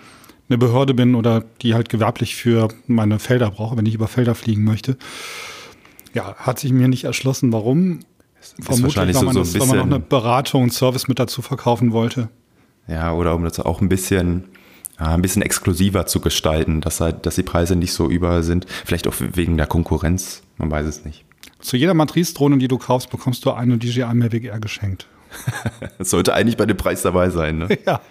eine 0.49 0.57
Behörde 0.57 0.93
bin 0.93 1.15
oder 1.15 1.43
die 1.61 1.73
halt 1.73 1.89
gewerblich 1.89 2.35
für 2.35 2.69
meine 2.87 3.19
Felder 3.19 3.51
brauche, 3.51 3.77
wenn 3.77 3.85
ich 3.85 3.95
über 3.95 4.07
Felder 4.07 4.35
fliegen 4.35 4.63
möchte. 4.63 4.97
Ja, 6.13 6.35
hat 6.35 6.59
sich 6.59 6.71
mir 6.71 6.87
nicht 6.87 7.03
erschlossen, 7.03 7.51
warum. 7.51 7.99
Vermutlich, 8.61 8.95
weil 8.95 9.23
man, 9.23 9.33
so, 9.33 9.43
so 9.43 9.57
das, 9.57 9.59
weil 9.59 9.67
man 9.67 9.89
noch 9.89 9.95
eine 9.95 9.99
Beratung 9.99 10.63
und 10.63 10.73
Service 10.73 11.07
mit 11.07 11.17
dazu 11.17 11.41
verkaufen 11.41 11.91
wollte. 11.91 12.29
Ja, 12.87 13.11
oder 13.13 13.33
um 13.35 13.43
das 13.43 13.59
auch 13.59 13.81
ein 13.81 13.89
bisschen, 13.89 14.45
ja, 14.99 15.07
ein 15.07 15.21
bisschen 15.21 15.41
exklusiver 15.41 16.05
zu 16.05 16.19
gestalten, 16.21 16.79
dass, 16.81 17.01
halt, 17.01 17.25
dass 17.25 17.35
die 17.35 17.43
Preise 17.43 17.75
nicht 17.75 17.93
so 17.93 18.09
überall 18.09 18.43
sind. 18.43 18.67
Vielleicht 18.85 19.07
auch 19.07 19.15
wegen 19.19 19.57
der 19.57 19.65
Konkurrenz, 19.65 20.43
man 20.57 20.69
weiß 20.69 20.85
es 20.85 21.05
nicht. 21.05 21.25
Zu 21.59 21.77
jeder 21.77 21.95
Matrice-Drohne, 21.95 22.59
die 22.59 22.67
du 22.67 22.77
kaufst, 22.77 23.09
bekommst 23.09 23.43
du 23.45 23.51
eine 23.51 23.79
DJI 23.79 24.13
Mavic 24.13 24.43
Air 24.43 24.59
geschenkt. 24.59 25.07
das 25.97 26.09
sollte 26.11 26.33
eigentlich 26.35 26.57
bei 26.57 26.67
dem 26.67 26.77
Preis 26.77 27.01
dabei 27.01 27.31
sein, 27.31 27.57
ne? 27.57 27.77
Ja. 27.85 28.01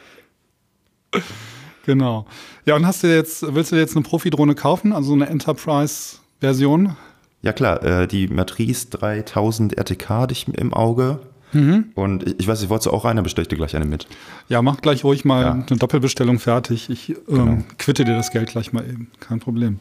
Genau. 1.87 2.27
Ja, 2.65 2.77
und 2.77 2.87
hast 2.87 3.03
du 3.03 3.15
jetzt, 3.15 3.55
willst 3.55 3.73
du 3.73 3.77
jetzt 3.77 3.97
eine 3.97 4.03
Profi-Drohne 4.03 4.55
kaufen, 4.55 4.93
also 4.93 5.13
eine 5.13 5.27
Enterprise-Version? 5.27 6.97
Ja 7.43 7.53
klar, 7.53 7.83
äh, 7.83 8.09
die 8.09 8.29
Matrice 8.29 8.89
3000 8.91 9.77
RTK 9.77 10.09
hatte 10.09 10.33
ich 10.33 10.49
im 10.49 10.73
Auge. 10.73 11.21
Mhm. 11.53 11.87
Und 11.95 12.27
ich, 12.27 12.41
ich 12.41 12.49
weiß, 12.49 12.63
ich 12.63 12.69
wollte 12.69 12.93
auch 12.93 13.05
eine, 13.05 13.23
bestelle 13.23 13.43
ich 13.43 13.49
dir 13.49 13.57
gleich 13.57 13.77
eine 13.77 13.85
mit. 13.85 14.07
Ja, 14.49 14.63
mach 14.63 14.81
gleich 14.81 15.05
ruhig 15.05 15.25
mal 15.25 15.43
ja. 15.43 15.53
eine 15.53 15.79
Doppelbestellung 15.79 16.39
fertig. 16.39 16.91
Ich 16.91 17.11
ähm, 17.11 17.17
genau. 17.27 17.59
quitte 17.79 18.05
dir 18.05 18.17
das 18.17 18.31
Geld 18.31 18.51
gleich 18.51 18.73
mal 18.73 18.85
eben. 18.85 19.11
Kein 19.21 19.41
Problem. 19.41 19.79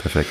Perfekt. 0.00 0.28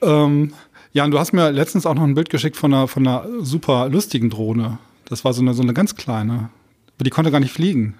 Ähm, 0.00 0.52
ja, 0.92 1.04
und 1.04 1.10
du 1.10 1.18
hast 1.18 1.32
mir 1.32 1.50
letztens 1.50 1.86
auch 1.86 1.94
noch 1.94 2.02
ein 2.02 2.14
Bild 2.14 2.28
geschickt 2.28 2.56
von 2.56 2.72
einer, 2.72 2.88
von 2.88 3.06
einer 3.06 3.26
super 3.40 3.88
lustigen 3.88 4.30
Drohne. 4.30 4.78
Das 5.06 5.24
war 5.24 5.32
so 5.32 5.40
eine, 5.40 5.54
so 5.54 5.62
eine 5.62 5.72
ganz 5.72 5.96
kleine. 5.96 6.50
Aber 6.96 7.04
die 7.04 7.10
konnte 7.10 7.30
gar 7.30 7.40
nicht 7.40 7.52
fliegen. 7.52 7.94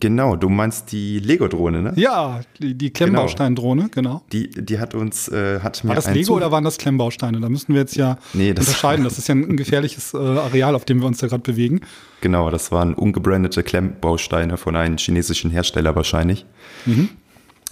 Genau, 0.00 0.36
du 0.36 0.48
meinst 0.48 0.90
die 0.90 1.18
Lego-Drohne, 1.18 1.82
ne? 1.82 1.92
Ja, 1.96 2.40
die, 2.58 2.74
die 2.74 2.90
Klemmbaustein-Drohne, 2.90 3.90
genau. 3.90 4.22
Die, 4.32 4.48
die 4.48 4.78
hat 4.80 4.94
uns, 4.94 5.28
äh, 5.28 5.60
hat 5.60 5.84
mir 5.84 5.90
War 5.90 5.96
das 5.96 6.06
Lego 6.08 6.26
Zug 6.26 6.36
oder 6.36 6.50
waren 6.50 6.64
das 6.64 6.78
Klemmbausteine? 6.78 7.40
Da 7.40 7.48
müssen 7.50 7.74
wir 7.74 7.82
jetzt 7.82 7.96
ja 7.96 8.16
nee, 8.32 8.54
das 8.54 8.66
unterscheiden. 8.66 9.04
Das 9.04 9.18
ist 9.18 9.28
ja 9.28 9.34
ein 9.34 9.56
gefährliches 9.56 10.14
äh, 10.14 10.16
Areal, 10.16 10.74
auf 10.74 10.86
dem 10.86 11.00
wir 11.00 11.06
uns 11.06 11.18
da 11.18 11.26
gerade 11.26 11.42
bewegen. 11.42 11.82
Genau, 12.22 12.50
das 12.50 12.72
waren 12.72 12.94
ungebrandete 12.94 13.62
Klemmbausteine 13.62 14.56
von 14.56 14.76
einem 14.76 14.96
chinesischen 14.96 15.50
Hersteller 15.50 15.94
wahrscheinlich. 15.94 16.46
Mhm. 16.86 17.10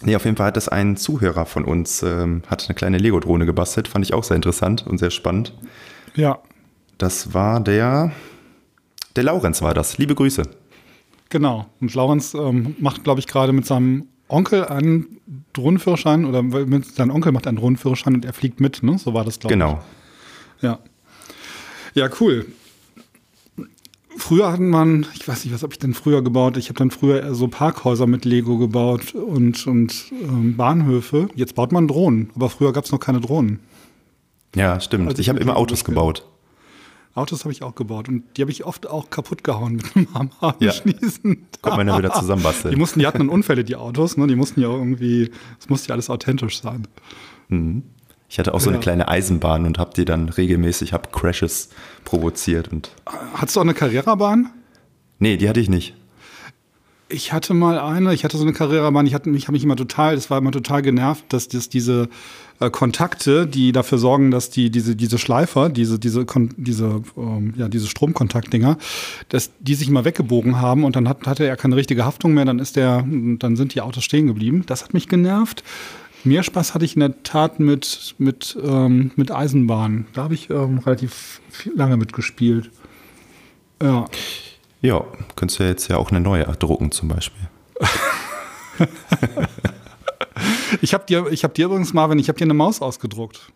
Nee, 0.03 0.15
auf 0.15 0.25
jeden 0.25 0.37
Fall 0.37 0.49
hat 0.49 0.57
das 0.57 0.69
ein 0.69 0.99
Zuhörer 0.99 1.47
von 1.47 1.65
uns, 1.65 2.03
ähm, 2.03 2.43
hat 2.49 2.67
eine 2.69 2.75
kleine 2.75 2.99
Lego-Drohne 2.99 3.47
gebastelt. 3.47 3.89
Fand 3.89 4.05
ich 4.05 4.13
auch 4.13 4.25
sehr 4.25 4.37
interessant 4.37 4.87
und 4.87 4.99
sehr 4.99 5.11
spannend. 5.11 5.55
Ja. 6.15 6.39
Das 6.99 7.33
war 7.33 7.61
der, 7.61 8.13
der 9.17 9.25
Laurenz 9.25 9.63
war 9.63 9.73
das. 9.73 9.97
Liebe 9.97 10.15
Grüße. 10.15 10.43
Genau. 11.31 11.67
Und 11.81 11.95
Laurenz 11.95 12.35
ähm, 12.35 12.77
macht, 12.79 13.05
glaube 13.05 13.21
ich, 13.21 13.27
gerade 13.27 13.53
mit 13.53 13.65
seinem 13.65 14.09
Onkel 14.29 14.65
einen 14.67 15.21
Drohnenführerschein 15.53 16.25
oder 16.25 16.43
mit, 16.43 16.95
sein 16.95 17.11
Onkel 17.11 17.33
macht 17.33 17.47
einen 17.47 17.57
Drohnenführerschein 17.57 18.15
und 18.15 18.25
er 18.25 18.33
fliegt 18.33 18.61
mit, 18.61 18.83
ne? 18.83 18.99
So 18.99 19.15
war 19.15 19.25
das, 19.25 19.39
glaube 19.41 19.55
genau. 19.55 19.81
ich. 20.59 20.61
Genau. 20.61 20.73
Ja. 20.75 20.79
Ja, 21.95 22.11
cool. 22.21 22.47
Früher 24.17 24.53
hatten 24.53 24.69
man, 24.69 25.07
ich 25.15 25.27
weiß 25.27 25.45
nicht, 25.45 25.55
was 25.55 25.63
habe 25.63 25.73
ich 25.73 25.79
denn 25.79 25.95
früher 25.95 26.23
gebaut? 26.23 26.57
Ich 26.57 26.69
habe 26.69 26.79
dann 26.79 26.91
früher 26.91 27.35
so 27.35 27.49
Parkhäuser 27.49 28.07
mit 28.07 28.25
Lego 28.25 28.59
gebaut 28.59 29.15
und, 29.15 29.67
und 29.67 30.13
ähm, 30.23 30.57
Bahnhöfe. 30.57 31.29
Jetzt 31.35 31.55
baut 31.55 31.73
man 31.73 31.89
Drohnen, 31.89 32.31
aber 32.35 32.51
früher 32.51 32.73
gab 32.73 32.85
es 32.85 32.93
noch 32.93 33.01
keine 33.01 33.21
Drohnen. 33.21 33.61
Ja, 34.55 34.81
stimmt. 34.81 35.09
Also 35.09 35.21
ich 35.21 35.29
habe 35.29 35.39
immer 35.39 35.57
Autos 35.57 35.85
gebaut. 35.85 36.27
Autos 37.15 37.45
habe 37.45 37.53
ich 37.53 37.63
auch 37.63 37.75
gebaut 37.75 38.09
und 38.09 38.25
die 38.37 38.43
habe 38.43 38.53
ich 38.53 38.65
oft 38.65 38.87
auch 38.87 39.11
kaputt 39.11 39.43
gehauen 39.43 39.77
mit 39.77 39.85
einem 39.97 40.15
Hammer 40.15 40.57
ja. 40.61 40.73
Schnießen. 40.73 41.47
Kommt 41.61 41.77
man 41.77 41.89
ja 41.89 41.99
wieder 41.99 42.13
zusammenbasteln. 42.13 42.73
Die 42.75 42.79
mussten, 42.79 43.01
die 43.01 43.07
hatten 43.07 43.19
dann 43.19 43.29
Unfälle, 43.29 43.65
die 43.65 43.77
Autos, 43.77 44.17
ne? 44.17 44.27
Die 44.27 44.37
mussten 44.37 44.61
ja 44.61 44.69
irgendwie, 44.69 45.31
es 45.59 45.69
musste 45.69 45.89
ja 45.89 45.95
alles 45.95 46.09
authentisch 46.09 46.61
sein. 46.61 46.87
Mhm. 47.49 47.83
Ich 48.29 48.39
hatte 48.39 48.55
auch 48.55 48.61
so 48.61 48.71
eine 48.71 48.79
kleine 48.79 49.09
Eisenbahn 49.09 49.67
und 49.67 49.79
habe 49.79 49.93
die 49.93 50.05
dann 50.05 50.29
regelmäßig, 50.29 50.93
habe 50.93 51.09
Crashes 51.11 51.71
provoziert. 52.05 52.69
Und 52.69 52.93
Hattest 53.35 53.57
du 53.57 53.61
auch 53.61 53.65
eine 53.65 53.75
Carrera-Bahn? 53.75 54.51
Nee, 55.19 55.37
die 55.37 55.49
hatte 55.49 55.59
ich 55.59 55.69
nicht. 55.69 55.97
Ich 57.11 57.33
hatte 57.33 57.55
mal 57.55 57.79
eine, 57.79 58.15
ich 58.15 58.25
hatte 58.25 58.37
so 58.37 58.45
eine 58.45 58.53
Carrera-Bahn, 58.53 59.07
ich 59.07 59.15
hatte 59.15 59.29
mich, 59.29 59.45
habe 59.45 59.53
mich 59.53 59.65
immer 59.65 59.77
total, 59.77 60.15
das 60.15 60.31
war 60.31 60.39
immer 60.39 60.53
total 60.53 60.83
genervt, 60.83 61.25
dass 61.29 61.49
das 61.49 61.69
diese 61.69 62.09
äh, 62.61 62.71
Kontakte, 62.71 63.47
die 63.47 63.73
dafür 63.73 63.99
sorgen, 63.99 64.31
dass 64.31 64.51
die 64.51 64.71
diese 64.71 64.95
diese 64.95 65.19
Schleifer, 65.19 65.71
diese 65.71 65.99
diese 65.99 66.25
diese 66.57 67.03
ähm, 67.17 67.55
ja 67.57 67.69
diese 67.69 67.89
Stromkontaktdinger, 67.89 68.79
dass 69.29 69.51
die 69.59 69.75
sich 69.75 69.89
immer 69.89 70.05
weggebogen 70.05 70.61
haben 70.61 70.85
und 70.85 70.95
dann 70.95 71.09
hat, 71.09 71.27
hatte 71.27 71.45
er 71.47 71.57
keine 71.57 71.77
richtige 71.77 72.05
Haftung 72.05 72.35
mehr, 72.35 72.45
dann 72.45 72.59
ist 72.59 72.77
der, 72.77 73.05
dann 73.07 73.57
sind 73.57 73.75
die 73.75 73.81
Autos 73.81 74.05
stehen 74.05 74.27
geblieben. 74.27 74.65
Das 74.67 74.85
hat 74.85 74.95
mich 74.95 75.09
genervt. 75.09 75.65
Mehr 76.23 76.43
Spaß 76.43 76.75
hatte 76.75 76.85
ich 76.85 76.97
in 76.97 77.01
der 77.01 77.23
Tat 77.23 77.61
mit, 77.61 78.15
mit, 78.19 78.57
ähm, 78.63 79.11
mit 79.17 79.33
Eisenbahn. 79.33 80.07
Da 80.13 80.25
habe 80.25 80.35
ich 80.35 80.51
ähm, 80.51 80.79
relativ 80.79 81.41
lange 81.75 81.97
mitgespielt. 81.97 82.71
Ja. 83.83 84.05
Ja, 84.83 85.05
könntest 85.37 85.61
du 85.61 85.65
ja 85.65 85.71
jetzt 85.71 85.89
ja 85.89 85.97
auch 85.97 86.11
eine 86.11 86.21
neue 86.21 86.45
drucken 86.45 86.91
zum 86.91 87.09
Beispiel. 87.09 87.49
ich 90.81 90.95
habe 90.95 91.05
dir, 91.07 91.25
hab 91.25 91.55
dir 91.55 91.67
übrigens, 91.67 91.93
Marvin, 91.93 92.19
ich 92.19 92.29
habe 92.29 92.39
dir 92.39 92.45
eine 92.45 92.55
Maus 92.55 92.81
ausgedruckt. 92.81 93.53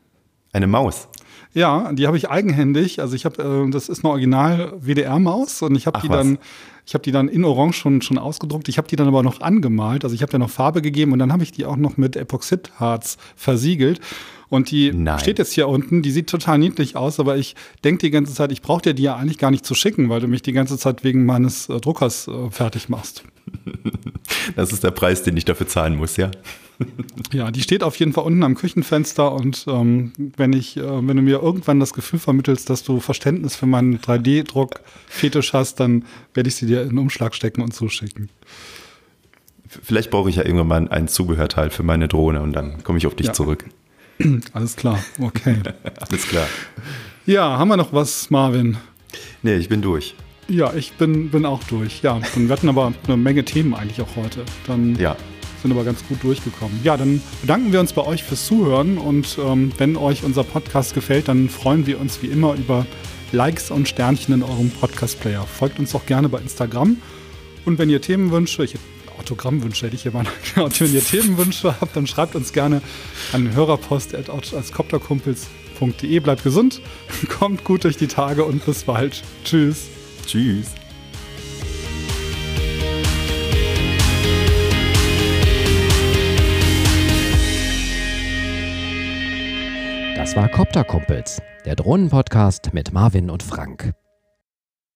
Eine 0.52 0.66
Maus? 0.66 1.08
Ja, 1.54 1.92
die 1.92 2.06
habe 2.08 2.16
ich 2.16 2.28
eigenhändig. 2.28 3.00
Also 3.00 3.14
ich 3.14 3.24
habe, 3.24 3.42
äh, 3.42 3.70
das 3.70 3.88
ist 3.88 4.04
eine 4.04 4.10
Original 4.10 4.74
WDR-Maus 4.80 5.62
und 5.62 5.76
ich 5.76 5.86
habe 5.86 6.00
die 6.00 6.08
was. 6.08 6.18
dann, 6.18 6.38
ich 6.84 6.94
habe 6.94 7.02
die 7.02 7.12
dann 7.12 7.28
in 7.28 7.44
Orange 7.44 7.76
schon 7.76 8.02
schon 8.02 8.18
ausgedruckt. 8.18 8.68
Ich 8.68 8.76
habe 8.76 8.88
die 8.88 8.96
dann 8.96 9.06
aber 9.06 9.22
noch 9.22 9.40
angemalt. 9.40 10.02
Also 10.04 10.14
ich 10.14 10.22
habe 10.22 10.32
da 10.32 10.38
noch 10.38 10.50
Farbe 10.50 10.82
gegeben 10.82 11.12
und 11.12 11.20
dann 11.20 11.32
habe 11.32 11.44
ich 11.44 11.52
die 11.52 11.64
auch 11.64 11.76
noch 11.76 11.96
mit 11.96 12.16
Epoxidharz 12.16 13.16
versiegelt. 13.36 14.00
Und 14.48 14.70
die 14.70 14.92
Nein. 14.92 15.18
steht 15.18 15.38
jetzt 15.38 15.52
hier 15.52 15.68
unten, 15.68 16.02
die 16.02 16.10
sieht 16.10 16.28
total 16.28 16.58
niedlich 16.58 16.96
aus, 16.96 17.18
aber 17.18 17.36
ich 17.36 17.56
denke 17.82 18.00
die 18.02 18.10
ganze 18.10 18.34
Zeit, 18.34 18.52
ich 18.52 18.62
brauche 18.62 18.82
dir 18.82 18.94
die 18.94 19.04
ja 19.04 19.16
eigentlich 19.16 19.38
gar 19.38 19.50
nicht 19.50 19.64
zu 19.64 19.74
schicken, 19.74 20.08
weil 20.08 20.20
du 20.20 20.28
mich 20.28 20.42
die 20.42 20.52
ganze 20.52 20.76
Zeit 20.76 21.02
wegen 21.02 21.24
meines 21.24 21.68
äh, 21.68 21.80
Druckers 21.80 22.28
äh, 22.28 22.50
fertig 22.50 22.88
machst. 22.88 23.24
Das 24.56 24.72
ist 24.72 24.84
der 24.84 24.90
Preis, 24.90 25.22
den 25.22 25.36
ich 25.36 25.44
dafür 25.44 25.66
zahlen 25.68 25.96
muss, 25.96 26.16
ja. 26.16 26.30
Ja, 27.32 27.50
die 27.50 27.62
steht 27.62 27.82
auf 27.82 27.96
jeden 27.96 28.12
Fall 28.12 28.24
unten 28.24 28.42
am 28.42 28.54
Küchenfenster 28.54 29.32
und 29.32 29.64
ähm, 29.68 30.12
wenn 30.36 30.52
ich, 30.52 30.76
äh, 30.76 30.82
wenn 30.82 31.16
du 31.16 31.22
mir 31.22 31.40
irgendwann 31.40 31.80
das 31.80 31.92
Gefühl 31.92 32.18
vermittelst, 32.18 32.68
dass 32.70 32.82
du 32.82 33.00
Verständnis 33.00 33.56
für 33.56 33.66
meinen 33.66 33.98
3D-Druck-Fetisch 33.98 35.52
hast, 35.52 35.80
dann 35.80 36.04
werde 36.32 36.48
ich 36.48 36.56
sie 36.56 36.66
dir 36.66 36.82
in 36.82 36.90
den 36.90 36.98
Umschlag 36.98 37.34
stecken 37.34 37.62
und 37.62 37.72
zuschicken. 37.72 38.28
Vielleicht 39.82 40.10
brauche 40.10 40.30
ich 40.30 40.36
ja 40.36 40.44
irgendwann 40.44 40.68
mal 40.68 40.88
ein 40.88 41.08
Zubehörteil 41.08 41.70
für 41.70 41.82
meine 41.82 42.08
Drohne 42.08 42.42
und 42.42 42.52
dann 42.52 42.82
komme 42.84 42.98
ich 42.98 43.06
auf 43.06 43.14
dich 43.14 43.28
ja. 43.28 43.32
zurück. 43.32 43.64
Alles 44.52 44.76
klar, 44.76 45.02
okay. 45.20 45.56
Alles 46.08 46.28
klar. 46.28 46.46
Ja, 47.26 47.58
haben 47.58 47.68
wir 47.68 47.76
noch 47.76 47.92
was, 47.92 48.30
Marvin? 48.30 48.76
Nee, 49.42 49.56
ich 49.56 49.68
bin 49.68 49.82
durch. 49.82 50.14
Ja, 50.48 50.74
ich 50.74 50.92
bin, 50.92 51.30
bin 51.30 51.46
auch 51.46 51.64
durch. 51.64 52.02
Ja, 52.02 52.20
dann 52.34 52.48
wir 52.48 52.52
hatten 52.52 52.68
aber 52.68 52.92
eine 53.06 53.16
Menge 53.16 53.44
Themen 53.44 53.74
eigentlich 53.74 54.00
auch 54.02 54.16
heute. 54.16 54.44
Dann 54.66 54.96
ja. 54.96 55.16
Sind 55.64 55.72
aber 55.72 55.84
ganz 55.84 56.06
gut 56.06 56.22
durchgekommen. 56.22 56.78
Ja, 56.84 56.96
dann 56.98 57.22
bedanken 57.40 57.72
wir 57.72 57.80
uns 57.80 57.94
bei 57.94 58.02
euch 58.02 58.22
fürs 58.22 58.44
Zuhören 58.44 58.98
und 58.98 59.38
ähm, 59.42 59.72
wenn 59.78 59.96
euch 59.96 60.22
unser 60.22 60.44
Podcast 60.44 60.92
gefällt, 60.92 61.28
dann 61.28 61.48
freuen 61.48 61.86
wir 61.86 61.98
uns 61.98 62.20
wie 62.20 62.26
immer 62.26 62.52
über 62.52 62.84
Likes 63.32 63.70
und 63.70 63.88
Sternchen 63.88 64.34
in 64.34 64.42
eurem 64.42 64.68
Podcast-Player. 64.68 65.46
Folgt 65.46 65.78
uns 65.78 65.94
auch 65.94 66.04
gerne 66.04 66.28
bei 66.28 66.38
Instagram. 66.38 66.98
Und 67.64 67.78
wenn 67.78 67.88
ihr 67.88 68.02
Themenwünsche, 68.02 68.62
ich 68.62 68.74
Autogrammwünsche 69.18 69.86
hätte 69.86 69.96
ich 69.96 70.02
hier 70.02 70.12
mal. 70.12 70.26
Und 70.62 70.78
wenn 70.80 70.92
ihr 70.92 71.02
Themenwünsche 71.02 71.80
habt, 71.80 71.96
dann 71.96 72.06
schreibt 72.06 72.34
uns 72.34 72.52
gerne 72.52 72.82
an 73.32 73.54
hörerpost.kopterkumpels.de. 73.54 76.18
Bleibt 76.18 76.42
gesund, 76.42 76.82
kommt 77.38 77.64
gut 77.64 77.84
durch 77.84 77.96
die 77.96 78.08
Tage 78.08 78.44
und 78.44 78.66
bis 78.66 78.82
bald. 78.82 79.22
Tschüss. 79.44 79.86
Tschüss. 80.26 80.83
Das 90.24 90.36
war 90.36 90.48
Copterkumpels, 90.48 91.42
der 91.66 91.76
Drohnenpodcast 91.76 92.72
mit 92.72 92.94
Marvin 92.94 93.28
und 93.28 93.42
Frank. 93.42 93.92